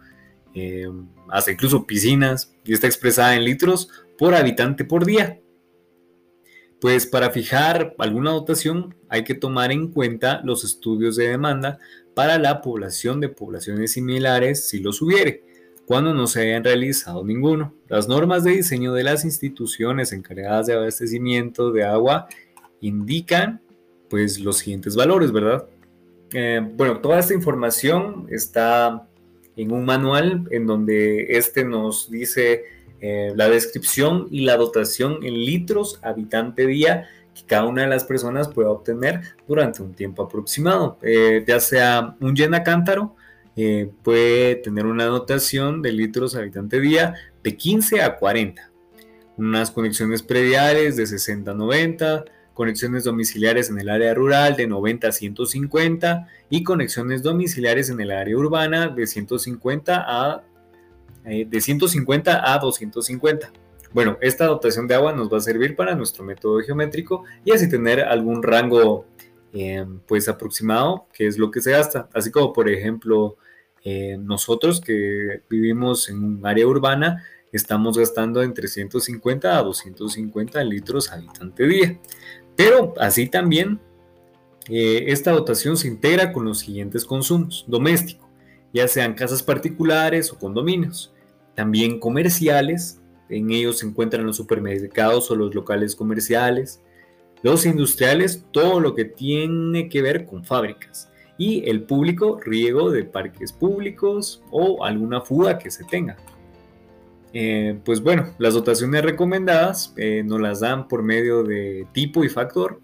eh, 0.54 0.88
hasta 1.28 1.50
incluso 1.50 1.86
piscinas, 1.86 2.54
y 2.64 2.72
está 2.72 2.86
expresada 2.86 3.36
en 3.36 3.44
litros 3.44 3.90
por 4.16 4.34
habitante 4.34 4.86
por 4.86 5.04
día. 5.04 5.38
Pues 6.80 7.04
para 7.06 7.30
fijar 7.30 7.94
alguna 7.98 8.30
dotación 8.30 8.94
hay 9.10 9.22
que 9.22 9.34
tomar 9.34 9.70
en 9.70 9.88
cuenta 9.88 10.40
los 10.42 10.64
estudios 10.64 11.16
de 11.16 11.28
demanda 11.28 11.78
para 12.14 12.38
la 12.38 12.62
población 12.62 13.20
de 13.20 13.28
poblaciones 13.28 13.92
similares 13.92 14.66
si 14.66 14.78
los 14.78 15.02
hubiere 15.02 15.49
cuando 15.90 16.14
no 16.14 16.29
se 16.29 16.42
hayan 16.42 16.62
realizado 16.62 17.24
ninguno. 17.24 17.74
Las 17.88 18.07
normas 18.07 18.44
de 18.44 18.53
diseño 18.53 18.92
de 18.92 19.03
las 19.03 19.24
instituciones 19.24 20.12
encargadas 20.12 20.68
de 20.68 20.74
abastecimiento 20.74 21.72
de 21.72 21.83
agua 21.83 22.29
indican 22.81 23.61
pues 24.09 24.38
los 24.38 24.59
siguientes 24.59 24.94
valores, 24.94 25.33
¿verdad? 25.33 25.66
Eh, 26.33 26.61
bueno, 26.76 27.00
toda 27.00 27.18
esta 27.18 27.35
información 27.35 28.29
está 28.31 29.09
en 29.57 29.72
un 29.72 29.85
manual 29.85 30.46
en 30.53 30.64
donde 30.68 31.26
este 31.37 31.64
nos 31.64 32.09
dice 32.09 32.62
eh, 33.00 33.33
la 33.35 33.48
descripción 33.48 34.29
y 34.31 34.42
la 34.42 34.57
dotación 34.57 35.24
en 35.24 35.35
litros 35.35 35.98
habitante 36.05 36.68
día 36.68 37.09
que 37.35 37.42
cada 37.46 37.66
una 37.66 37.83
de 37.83 37.88
las 37.88 38.05
personas 38.05 38.46
pueda 38.46 38.70
obtener 38.70 39.22
durante 39.48 39.83
un 39.83 39.92
tiempo 39.94 40.22
aproximado, 40.22 40.98
eh, 41.03 41.44
ya 41.44 41.59
sea 41.59 42.14
un 42.20 42.37
llena 42.37 42.62
cántaro 42.62 43.16
eh, 43.56 43.90
puede 44.02 44.56
tener 44.56 44.86
una 44.86 45.06
dotación 45.06 45.82
de 45.82 45.92
litros 45.92 46.36
habitante 46.36 46.80
día 46.80 47.14
de 47.42 47.56
15 47.56 48.02
a 48.02 48.16
40. 48.16 48.70
Unas 49.36 49.70
conexiones 49.70 50.22
prediales 50.22 50.96
de 50.96 51.06
60 51.06 51.50
a 51.50 51.54
90, 51.54 52.24
conexiones 52.54 53.04
domiciliares 53.04 53.70
en 53.70 53.80
el 53.80 53.88
área 53.88 54.14
rural 54.14 54.56
de 54.56 54.66
90 54.66 55.08
a 55.08 55.12
150 55.12 56.28
y 56.50 56.62
conexiones 56.62 57.22
domiciliares 57.22 57.90
en 57.90 58.00
el 58.00 58.10
área 58.10 58.36
urbana 58.36 58.88
de 58.88 59.06
150 59.06 60.04
a, 60.06 60.42
eh, 61.24 61.46
de 61.48 61.60
150 61.60 62.52
a 62.52 62.58
250. 62.58 63.50
Bueno, 63.92 64.18
esta 64.20 64.46
dotación 64.46 64.86
de 64.86 64.94
agua 64.94 65.12
nos 65.12 65.32
va 65.32 65.38
a 65.38 65.40
servir 65.40 65.74
para 65.74 65.96
nuestro 65.96 66.22
método 66.22 66.60
geométrico 66.60 67.24
y 67.44 67.52
así 67.52 67.68
tener 67.68 68.00
algún 68.00 68.42
rango 68.42 69.06
eh, 69.52 69.84
pues 70.06 70.28
aproximado, 70.28 71.06
que 71.12 71.26
es 71.26 71.38
lo 71.38 71.50
que 71.50 71.60
se 71.60 71.72
gasta. 71.72 72.08
Así 72.14 72.30
como 72.30 72.52
por 72.52 72.68
ejemplo 72.68 73.36
eh, 73.84 74.16
nosotros 74.18 74.80
que 74.80 75.42
vivimos 75.48 76.08
en 76.08 76.22
un 76.22 76.46
área 76.46 76.66
urbana 76.66 77.24
estamos 77.52 77.98
gastando 77.98 78.42
entre 78.42 78.68
150 78.68 79.58
a 79.58 79.62
250 79.62 80.62
litros 80.64 81.10
habitante 81.10 81.66
día. 81.66 81.98
Pero 82.56 82.94
así 82.98 83.26
también 83.26 83.80
eh, 84.68 85.06
esta 85.08 85.32
dotación 85.32 85.76
se 85.76 85.88
integra 85.88 86.32
con 86.32 86.44
los 86.44 86.60
siguientes 86.60 87.04
consumos. 87.04 87.64
Doméstico, 87.66 88.28
ya 88.72 88.86
sean 88.86 89.14
casas 89.14 89.42
particulares 89.42 90.32
o 90.32 90.38
condominios. 90.38 91.12
También 91.54 91.98
comerciales, 91.98 93.00
en 93.28 93.50
ellos 93.50 93.78
se 93.78 93.86
encuentran 93.86 94.26
los 94.26 94.36
supermercados 94.36 95.30
o 95.30 95.36
los 95.36 95.54
locales 95.54 95.96
comerciales. 95.96 96.80
Los 97.42 97.64
industriales, 97.66 98.44
todo 98.50 98.81
lo 98.81 98.94
que 98.94 99.05
tiene 99.05 99.88
que 99.88 100.03
ver 100.03 100.26
con 100.26 100.44
fábricas 100.44 101.11
y 101.38 101.68
el 101.68 101.85
público 101.85 102.38
riego 102.44 102.90
de 102.90 103.05
parques 103.05 103.53
públicos 103.53 104.42
o 104.50 104.85
alguna 104.85 105.22
fuga 105.22 105.59
que 105.59 105.70
se 105.70 105.85
tenga. 105.85 106.16
Eh, 107.33 107.79
pues 107.85 108.03
bueno, 108.03 108.35
las 108.38 108.55
dotaciones 108.55 109.03
recomendadas 109.03 109.94
eh, 109.96 110.22
nos 110.24 110.40
las 110.40 110.61
dan 110.61 110.88
por 110.88 111.03
medio 111.03 111.42
de 111.42 111.87
tipo 111.92 112.24
y 112.24 112.29
factor 112.29 112.81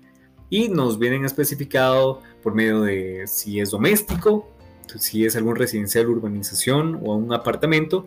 y 0.49 0.69
nos 0.69 0.99
vienen 0.99 1.25
especificado 1.25 2.23
por 2.43 2.55
medio 2.55 2.81
de 2.83 3.27
si 3.27 3.61
es 3.61 3.73
doméstico, 3.73 4.49
si 4.97 5.27
es 5.27 5.37
algún 5.37 5.57
residencial, 5.57 6.09
urbanización 6.09 7.01
o 7.05 7.17
un 7.17 7.33
apartamento, 7.33 8.07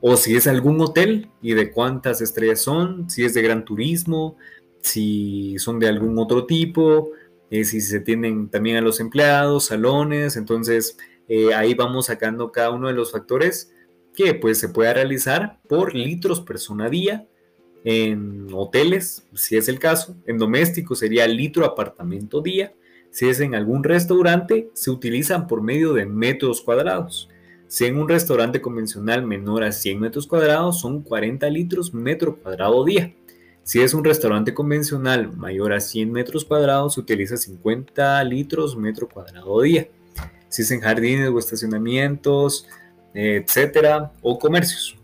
o 0.00 0.16
si 0.16 0.36
es 0.36 0.46
algún 0.46 0.80
hotel 0.80 1.28
y 1.42 1.54
de 1.54 1.70
cuántas 1.70 2.20
estrellas 2.20 2.60
son, 2.60 3.10
si 3.10 3.24
es 3.24 3.34
de 3.34 3.42
gran 3.42 3.64
turismo, 3.64 4.36
si 4.82 5.58
son 5.58 5.78
de 5.78 5.88
algún 5.88 6.18
otro 6.18 6.46
tipo, 6.46 7.10
eh, 7.50 7.64
si 7.64 7.80
se 7.80 8.00
tienen 8.00 8.48
también 8.48 8.76
a 8.76 8.80
los 8.80 9.00
empleados, 9.00 9.66
salones, 9.66 10.36
entonces 10.36 10.98
eh, 11.28 11.54
ahí 11.54 11.74
vamos 11.74 12.06
sacando 12.06 12.52
cada 12.52 12.70
uno 12.70 12.88
de 12.88 12.94
los 12.94 13.12
factores 13.12 13.72
que 14.14 14.34
pues 14.34 14.58
se 14.58 14.68
pueda 14.68 14.92
realizar 14.92 15.60
por 15.68 15.94
litros 15.94 16.40
persona 16.40 16.90
día, 16.90 17.26
en 17.84 18.46
hoteles, 18.52 19.26
si 19.34 19.56
es 19.56 19.68
el 19.68 19.78
caso, 19.78 20.16
en 20.26 20.38
doméstico 20.38 20.94
sería 20.94 21.26
litro 21.26 21.64
apartamento 21.64 22.40
día, 22.40 22.74
Si 23.10 23.28
es 23.28 23.40
en 23.40 23.54
algún 23.54 23.84
restaurante, 23.84 24.70
se 24.72 24.90
utilizan 24.90 25.46
por 25.46 25.60
medio 25.60 25.92
de 25.92 26.06
metros 26.06 26.62
cuadrados. 26.62 27.28
Si 27.66 27.84
en 27.84 27.98
un 27.98 28.08
restaurante 28.08 28.62
convencional 28.62 29.26
menor 29.26 29.64
a 29.64 29.72
100 29.72 30.00
metros 30.00 30.26
cuadrados, 30.26 30.80
son 30.80 31.02
40 31.02 31.46
litros 31.50 31.92
metro 31.92 32.38
cuadrado 32.38 32.84
día. 32.86 33.14
Si 33.64 33.80
es 33.80 33.94
un 33.94 34.04
restaurante 34.04 34.54
convencional 34.54 35.36
mayor 35.36 35.72
a 35.72 35.80
100 35.80 36.10
metros 36.10 36.44
cuadrados, 36.44 36.94
se 36.94 37.00
utiliza 37.00 37.36
50 37.36 38.22
litros 38.24 38.76
metro 38.76 39.08
cuadrado 39.08 39.60
día. 39.60 39.88
Si 40.48 40.62
es 40.62 40.70
en 40.72 40.80
jardines 40.80 41.30
o 41.30 41.38
estacionamientos, 41.38 42.66
etcétera, 43.14 44.12
o 44.20 44.38
comercios. 44.38 44.96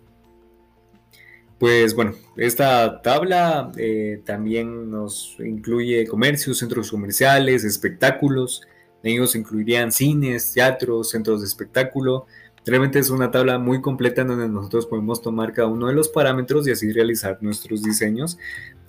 Pues 1.59 1.95
bueno, 1.95 2.15
esta 2.37 3.03
tabla 3.03 3.73
eh, 3.77 4.23
también 4.25 4.91
nos 4.91 5.37
incluye 5.41 6.07
comercios, 6.07 6.59
centros 6.59 6.91
comerciales, 6.91 7.65
espectáculos. 7.65 8.63
Ellos 9.03 9.35
incluirían 9.35 9.91
cines, 9.91 10.53
teatros, 10.53 11.11
centros 11.11 11.41
de 11.41 11.47
espectáculo, 11.47 12.27
Realmente 12.69 12.99
es 12.99 13.09
una 13.09 13.31
tabla 13.31 13.59
muy 13.59 13.81
completa 13.81 14.21
en 14.21 14.29
donde 14.29 14.47
nosotros 14.47 14.85
podemos 14.85 15.23
tomar 15.23 15.55
cada 15.55 15.69
uno 15.69 15.87
de 15.87 15.95
los 15.95 16.11
parámetros 16.11 16.69
y 16.69 16.71
así 16.71 16.93
realizar 16.93 17.39
nuestros 17.41 17.83
diseños 17.83 18.39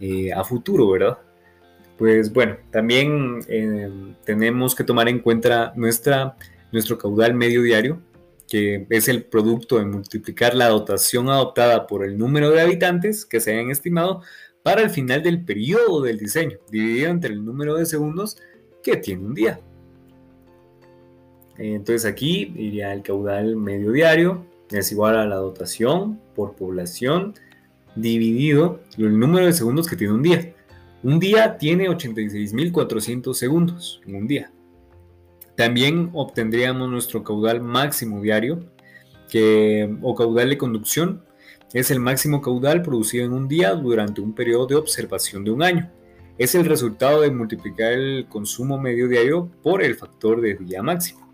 eh, 0.02 0.34
a 0.34 0.44
futuro, 0.44 0.92
¿verdad? 0.92 1.18
Pues 1.98 2.34
bueno, 2.34 2.58
también 2.72 3.39
eh, 3.48 3.89
tenemos 4.26 4.76
que 4.76 4.84
tomar 4.84 5.08
en 5.08 5.20
cuenta 5.20 5.72
nuestra, 5.78 6.36
nuestro 6.74 6.98
caudal 6.98 7.34
medio 7.34 7.62
diario, 7.62 8.02
que 8.50 8.86
es 8.89 9.08
el 9.08 9.24
producto 9.24 9.78
de 9.78 9.86
multiplicar 9.86 10.56
la 10.56 10.68
dotación 10.68 11.30
adoptada 11.30 11.88
por 11.88 12.04
el 12.04 12.18
número 12.18 12.52
de 12.52 12.62
habitantes 12.62 13.26
que 13.26 13.39
se 13.39 13.54
hayan 13.54 13.70
estimado 13.70 14.24
para 14.62 14.82
el 14.82 14.89
final 14.89 15.24
del 15.24 15.46
periodo 15.46 16.02
del 16.02 16.18
diseño, 16.18 16.58
dividido 16.70 17.12
entre 17.12 17.34
el 17.34 17.46
número 17.46 17.76
de 17.76 17.86
segundos 17.86 18.38
que 18.84 18.98
tiene 18.98 19.26
un 19.26 19.36
día. 19.36 19.62
Entonces 21.60 22.10
aquí 22.10 22.54
iría 22.56 22.93
el 22.93 23.02
caudal 23.02 23.58
medio 23.58 23.91
diario, 23.91 24.45
es 24.72 24.91
igual 24.93 25.17
a 25.17 25.26
la 25.26 25.36
dotación 25.36 26.19
por 26.34 26.56
población 26.56 27.34
dividido 27.95 28.80
el 28.98 29.19
número 29.19 29.45
de 29.45 29.54
segundos 29.54 29.88
que 29.88 29.98
tiene 29.98 30.13
un 30.13 30.24
día. 30.24 30.54
Un 31.04 31.19
día 31.19 31.58
tiene 31.58 31.89
86.400 31.89 33.34
segundos 33.34 34.02
en 34.06 34.15
un 34.15 34.28
día. 34.28 34.52
También 35.56 36.12
obtendríamos 36.13 36.89
nuestro 36.89 37.24
caudal 37.24 37.62
máximo 37.62 38.22
diario, 38.22 38.63
que, 39.30 39.93
o 40.02 40.15
caudal 40.15 40.50
de 40.50 40.58
conducción, 40.58 41.24
es 41.74 41.91
el 41.91 42.00
máximo 42.00 42.41
caudal 42.41 42.82
producido 42.82 43.26
en 43.26 43.34
un 43.34 43.50
día 43.50 43.74
durante 43.74 44.22
un 44.22 44.34
periodo 44.34 44.67
de 44.67 44.76
observación 44.76 45.43
de 45.43 45.52
un 45.52 45.62
año. 45.62 45.91
Es 46.38 46.56
el 46.56 46.65
resultado 46.65 47.22
de 47.22 47.32
multiplicar 47.32 47.91
el 47.91 48.28
consumo 48.30 48.80
medio 48.80 49.10
diario 49.10 49.50
por 49.62 49.84
el 49.84 49.95
factor 49.95 50.39
de 50.39 50.56
día 50.56 50.82
máximo 50.82 51.29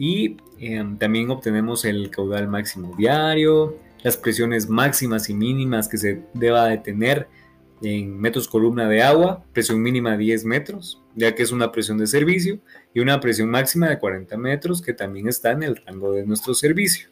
y 0.00 0.38
em, 0.58 0.96
también 0.96 1.30
obtenemos 1.30 1.84
el 1.84 2.08
caudal 2.08 2.48
máximo 2.48 2.96
diario, 2.96 3.76
las 4.02 4.16
presiones 4.16 4.66
máximas 4.66 5.28
y 5.28 5.34
mínimas 5.34 5.88
que 5.88 5.98
se 5.98 6.22
deba 6.32 6.68
de 6.68 6.78
tener 6.78 7.28
en 7.82 8.18
metros 8.18 8.48
columna 8.48 8.88
de 8.88 9.02
agua, 9.02 9.44
presión 9.52 9.82
mínima 9.82 10.16
10 10.16 10.46
metros, 10.46 11.02
ya 11.14 11.34
que 11.34 11.42
es 11.42 11.52
una 11.52 11.70
presión 11.70 11.98
de 11.98 12.06
servicio, 12.06 12.60
y 12.94 13.00
una 13.00 13.20
presión 13.20 13.50
máxima 13.50 13.90
de 13.90 13.98
40 13.98 14.38
metros 14.38 14.80
que 14.80 14.94
también 14.94 15.28
está 15.28 15.52
en 15.52 15.64
el 15.64 15.76
rango 15.76 16.12
de 16.12 16.24
nuestro 16.24 16.54
servicio. 16.54 17.10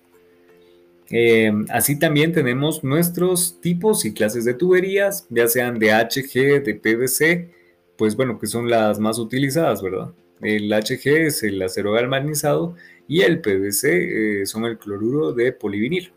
Em, 1.10 1.66
así 1.68 1.98
también 1.98 2.32
tenemos 2.32 2.82
nuestros 2.82 3.60
tipos 3.60 4.06
y 4.06 4.14
clases 4.14 4.46
de 4.46 4.54
tuberías, 4.54 5.26
ya 5.28 5.46
sean 5.46 5.78
de 5.78 5.92
HG, 5.92 6.64
de 6.64 6.74
PVC, 6.74 7.50
pues 7.98 8.16
bueno, 8.16 8.38
que 8.38 8.46
son 8.46 8.70
las 8.70 8.98
más 8.98 9.18
utilizadas, 9.18 9.82
¿verdad? 9.82 10.10
El 10.40 10.70
HG 10.72 11.26
es 11.26 11.42
el 11.42 11.60
acero 11.62 11.92
galvanizado 11.92 12.76
y 13.06 13.22
el 13.22 13.40
PVC 13.40 14.42
eh, 14.42 14.46
son 14.46 14.64
el 14.64 14.78
cloruro 14.78 15.32
de 15.32 15.52
polivinilo. 15.52 16.12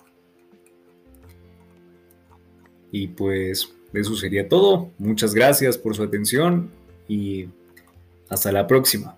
Y 2.92 3.08
pues 3.08 3.74
eso 3.94 4.16
sería 4.16 4.48
todo. 4.48 4.92
Muchas 4.98 5.34
gracias 5.34 5.78
por 5.78 5.96
su 5.96 6.04
atención 6.04 6.70
y 7.08 7.48
hasta 8.30 8.52
la 8.52 8.68
próxima. 8.68 9.18